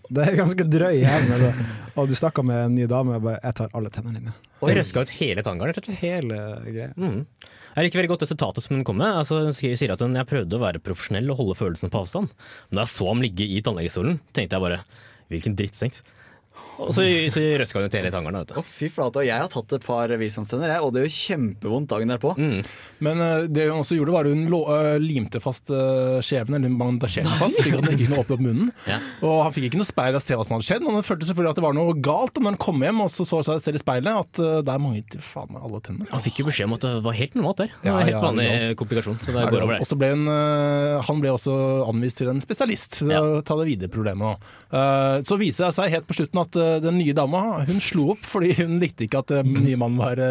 [0.10, 1.32] Det er ganske drøy hevn.
[1.36, 1.62] eller?
[1.98, 4.34] Og du snakka med en ny dame og bare 'jeg tar alle tennene dine'.
[4.62, 5.96] Og røska ut hele tanngarden.
[6.02, 6.94] Hele greia.
[6.98, 7.26] Mm.
[7.76, 9.14] Jeg liker veldig godt det sitatet som hun kom med.
[9.14, 12.30] Altså, hun sier at hun, jeg prøvde å være profesjonell og holde følelsene på avstand.
[12.70, 14.80] Men da jeg så ham ligge i tannlegestolen, tenkte jeg bare
[15.30, 16.02] hvilken drittsengt.
[16.78, 18.38] Og så, så røska hun ut hele tangeren.
[18.44, 18.70] vet Å, du.
[18.70, 19.22] fy flate.
[19.22, 22.34] Og jeg har tatt et par visdomstenner, og det gjør kjempevondt dagen derpå.
[22.38, 22.60] Mm.
[23.06, 26.78] Men uh, det hun også gjorde, var hun lo, uh, limte fast uh, skjeven, eller
[26.78, 28.72] bandasjerte fast, slik at han ikke kunne åpne opp munnen.
[28.90, 29.00] Ja.
[29.26, 31.08] Og han fikk ikke noe speil av å se hva som hadde skjedd, men han
[31.08, 32.38] følte selvfølgelig at det var noe galt.
[32.38, 34.84] Og når han kom hjem og så så seg selv i speilet, at uh, der
[34.84, 36.10] manglet faen meg alle tennene.
[36.14, 37.74] Han fikk jo beskjed om at det var helt normalt der.
[37.82, 38.78] Det var helt ja, vanlig ja.
[38.78, 39.20] komplikasjon.
[39.24, 42.42] Så det går over Og så ble hun, øh, han ble også anvist til en
[42.44, 44.38] spesialist til å ta det videre problemet.
[44.38, 44.66] også.
[44.68, 48.12] Eh, så viser det seg helt på slutten at eh, den nye dama hun slo
[48.16, 50.22] opp fordi hun likte ikke at den nye mannen var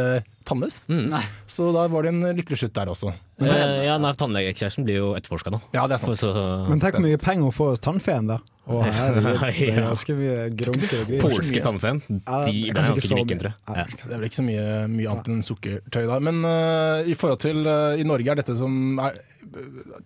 [0.46, 0.85] tannløs.
[0.88, 1.14] Mm.
[1.51, 3.12] Så da var det en lykkelig slutt der også.
[3.42, 5.61] Eh, ja, nei, Tannlegekjæresten blir jo etterforska nå.
[5.75, 6.18] Ja, det er sant.
[6.20, 6.33] Så,
[6.70, 8.38] Men tenk hvor mye penger hun får hos tannfeen, da.
[8.66, 13.59] Å, herregud, er polske tannfen, Ja, de, det er ganske så like, tror jeg.
[13.69, 13.85] Ja.
[13.92, 16.19] Det er vel ikke så mye, mye annet enn sukkertøy da.
[16.29, 19.21] Men uh, i forhold til uh, i Norge, er dette som er,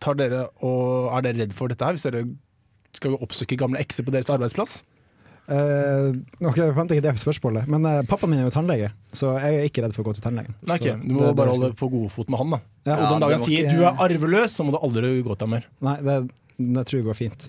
[0.03, 1.97] tar dere og Er dere redd for dette her?
[1.97, 2.27] Hvis dere
[2.97, 4.81] skal vi oppsøke gamle ekser på deres arbeidsplass?
[5.51, 6.15] Uh,
[6.47, 9.57] ok, jeg fant ikke det spørsmålet, men uh, pappaen min er jo tannlege, så jeg
[9.59, 10.55] er ikke redd for å gå til tannlegen.
[10.63, 12.61] Nei, ok, Du må det- bare holde på på godfot med han, da.
[12.87, 12.95] Ja.
[13.01, 15.47] og den dagen han sier ikke- du er arveløs, så må du aldri gå til
[15.49, 15.67] ham mer.
[15.81, 16.31] Nei, det,
[16.61, 17.49] det tror jeg går fint.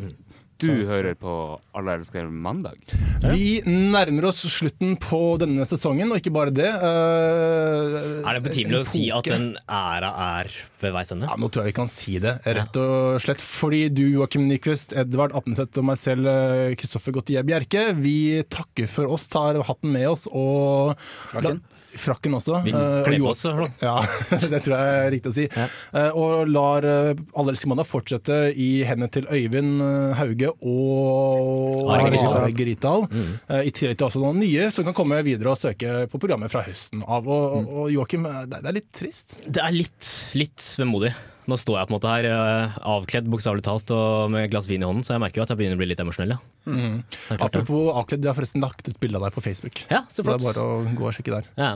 [0.62, 1.34] Du hører på
[1.78, 2.78] Alle elsker mandag.
[3.24, 6.68] Vi nærmer oss slutten på denne sesongen, og ikke bare det.
[6.68, 10.52] Uh, Er det betimelig å si at den æra er
[10.82, 11.30] ved veis ende?
[11.30, 13.42] Ja, Nå tror jeg vi kan si det, rett og slett.
[13.42, 18.90] Fordi du, Joakim Nyquist, Edvard Apneseth og meg selv, eh, Kristoffer Gautier Bjerke, vi takker
[18.92, 20.96] for oss, tar hatten med oss og
[21.32, 21.62] Frakken.
[21.98, 22.62] Frakken også.
[22.66, 23.46] Vi eh, kler på oss.
[23.82, 23.98] Ja,
[24.54, 25.48] det tror jeg er riktig å si.
[25.52, 25.68] Ja.
[26.00, 31.92] Eh, og lar uh, Alle elsker mandag fortsette i hendene til Øyvind eh, Hauge og
[31.92, 33.08] Are Grytdal.
[33.12, 33.34] Mm.
[33.48, 36.54] Eh, I tillegg til også noen nye som kan komme videre og søke på programmet
[36.54, 37.28] fra høsten av.
[37.28, 39.38] Og, og Joakim, eh, det, det er litt trist.
[39.46, 41.14] Det er litt, litt vemodig.
[41.50, 44.68] Nå står jeg på en måte her eh, avkledd bokstavelig talt og med et glass
[44.70, 46.36] vin i hånden, så jeg merker jo at jeg begynner å bli litt emosjonell.
[46.36, 46.40] Ja.
[46.70, 47.00] Mm.
[47.42, 49.82] Apropos avkledd, jeg har forresten lagt ut bilde av deg på Facebook.
[49.90, 51.50] Ja, så Så det er bare å gå og sjekke der.
[51.58, 51.72] Ja.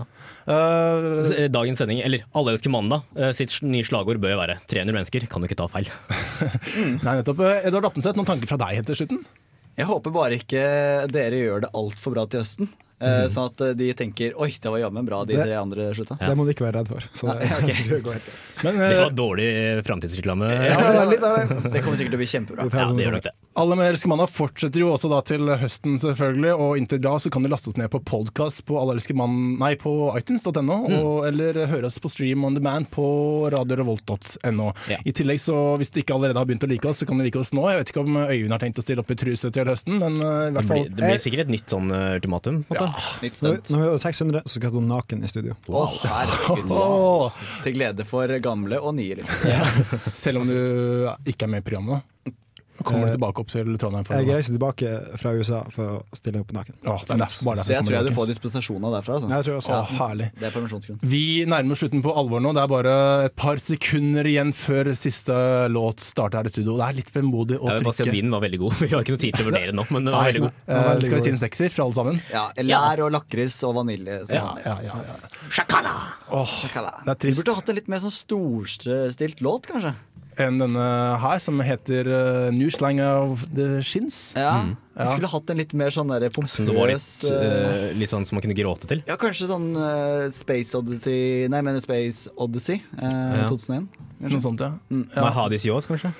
[0.46, 4.60] Uh, eh, Dagens sending, eller Alle elsker mandag, eh, sitt nye slagord bør jo være
[4.70, 5.90] 300 mennesker kan du ikke ta feil.
[7.06, 7.42] nei, nettopp.
[7.66, 9.26] Edvard Apneseth, noen tanker fra deg helt til slutten?
[9.76, 10.66] Jeg håper bare ikke
[11.12, 12.70] dere gjør det altfor bra til høsten.
[12.96, 15.90] Eh, Sånn at eh, de tenker oi, det var jammen bra de Det- tre andre
[15.94, 16.16] slutta.
[16.20, 16.30] Ja.
[16.30, 17.04] Det må du ikke være redd for.
[17.14, 18.00] Så det, Nei, okay.
[18.24, 18.36] det.
[18.64, 19.48] Men Det eh, var dårlig
[19.84, 20.48] framtidsreklame.
[20.48, 21.74] Ja, det det.
[21.74, 22.70] Det kommer sikkert til å bli kjempebra.
[22.72, 23.36] Ja, det gjør nok det.
[23.56, 26.54] Alle med elsker mandag fortsetter jo også da til høsten, selvfølgelig.
[26.56, 28.80] Og inntil da så kan du laste oss ned på podkast på
[29.60, 31.28] nei, på iTunes.no, mm.
[31.30, 33.06] eller høre oss på stream on demand på
[33.52, 34.72] radiorevolt.no.
[34.92, 35.00] Ja.
[35.04, 37.28] I tillegg, så hvis du ikke allerede har begynt å like oss, så kan du
[37.28, 37.64] like oss nå.
[37.72, 40.20] Jeg vet ikke om Øyvind har tenkt å stille opp i truse til høsten, men
[40.20, 42.64] i Det hvert fall blir, det blir sikkert et nytt sånn ultimatum.
[42.68, 42.85] på
[43.24, 43.70] Nytt stunt.
[43.74, 45.56] når vi er 600, så skal jeg stå naken i studio.
[45.70, 47.40] Å, herregud.
[47.66, 49.24] Til glede for gamle og nye.
[50.14, 50.58] Selv om du
[51.26, 52.06] ikke er med i programmet.
[52.84, 54.06] Kommer du tilbake opp til Trondheim.
[54.08, 54.90] For Jeg reiser tilbake
[55.22, 56.76] fra USA for å stille opp naken.
[56.84, 59.16] Åh, det er det, bare Det jeg tror jeg du får dispensasjon av derfra.
[59.20, 59.30] Altså.
[59.32, 60.28] Jeg tror også Åh, herlig.
[60.40, 61.00] Det er permisjonsgrunn.
[61.16, 62.54] Vi nærmer oss slutten på alvor nå.
[62.58, 62.96] Det er bare
[63.30, 65.36] et par sekunder igjen før siste
[65.72, 66.76] låt starter her i studio.
[66.82, 67.96] Det er litt vemodig å trykke.
[68.02, 68.78] si vinen var veldig god.
[68.84, 70.60] Vi har ikke noe tid til å vurdere nå, men den var Nei, veldig god.
[70.66, 72.20] eh, var veldig skal vi si en sekser fra alle sammen?
[72.34, 74.20] Ja, Lær og lakris og vanilje.
[74.36, 75.16] Ja, ja, ja, ja.
[75.54, 75.96] Shakala!
[76.36, 76.92] Åh, Chakala.
[77.06, 79.94] det er Vi burde hatt en litt mer sånn storstilt låt, kanskje.
[80.42, 80.86] Enn denne
[81.22, 84.34] her, som heter uh, New Slang of the Shins.
[84.36, 84.66] Ja.
[84.96, 85.04] Ja.
[85.06, 88.12] Vi skulle hatt en litt mer sånn der Som det var litt, pompøs eh, litt
[88.12, 89.04] sånn som man kunne gråte til.
[89.08, 93.50] Ja, kanskje sånn uh, Space Odyssey Nei, jeg mener Space Odyssey uh, Ja.
[93.52, 93.90] 2001.
[94.26, 94.74] Noe sånt, ja.
[94.92, 96.12] My Hadis Yaws, kanskje?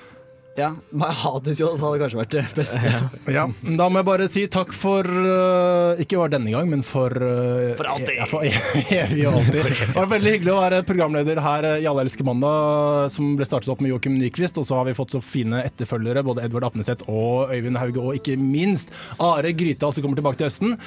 [0.56, 2.92] Ja, My Hades Jones hadde kanskje vært det beste.
[3.36, 3.42] ja.
[3.76, 7.74] Da må jeg bare si takk for uh, Ikke bare denne gang, men for uh,
[7.76, 8.14] For alltid.
[8.16, 8.48] Ja, for
[9.02, 9.68] evig og alltid.
[9.90, 13.74] Det var veldig hyggelig å være programleder her i Alle elsker mandag, som ble startet
[13.74, 14.62] opp med Joakim Nyquist.
[14.62, 18.16] Og så har vi fått så fine etterfølgere, både Edvard Apneseth og Øyvind Hauge, og
[18.22, 20.80] ikke minst Are Gryta, som kommer tilbake til høsten.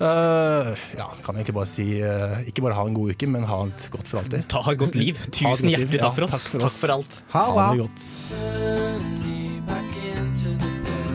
[0.00, 3.44] Uh, ja, kan jeg egentlig bare si uh, Ikke bare ha en god uke, men
[3.44, 4.46] ha et godt for alltid.
[4.48, 5.14] Ta et godt liv.
[5.36, 6.00] Tusen godt hjertelig liv.
[6.00, 6.32] takk for oss.
[6.32, 6.80] takk for oss.
[6.80, 7.12] Takk for alt.
[7.36, 7.68] Ha Ha det!
[7.76, 8.00] det godt.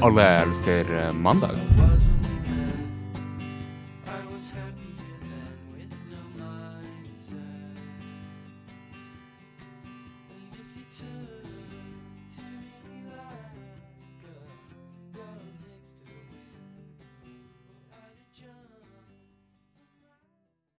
[0.05, 0.85] Alle elsker
[1.17, 1.94] mandag.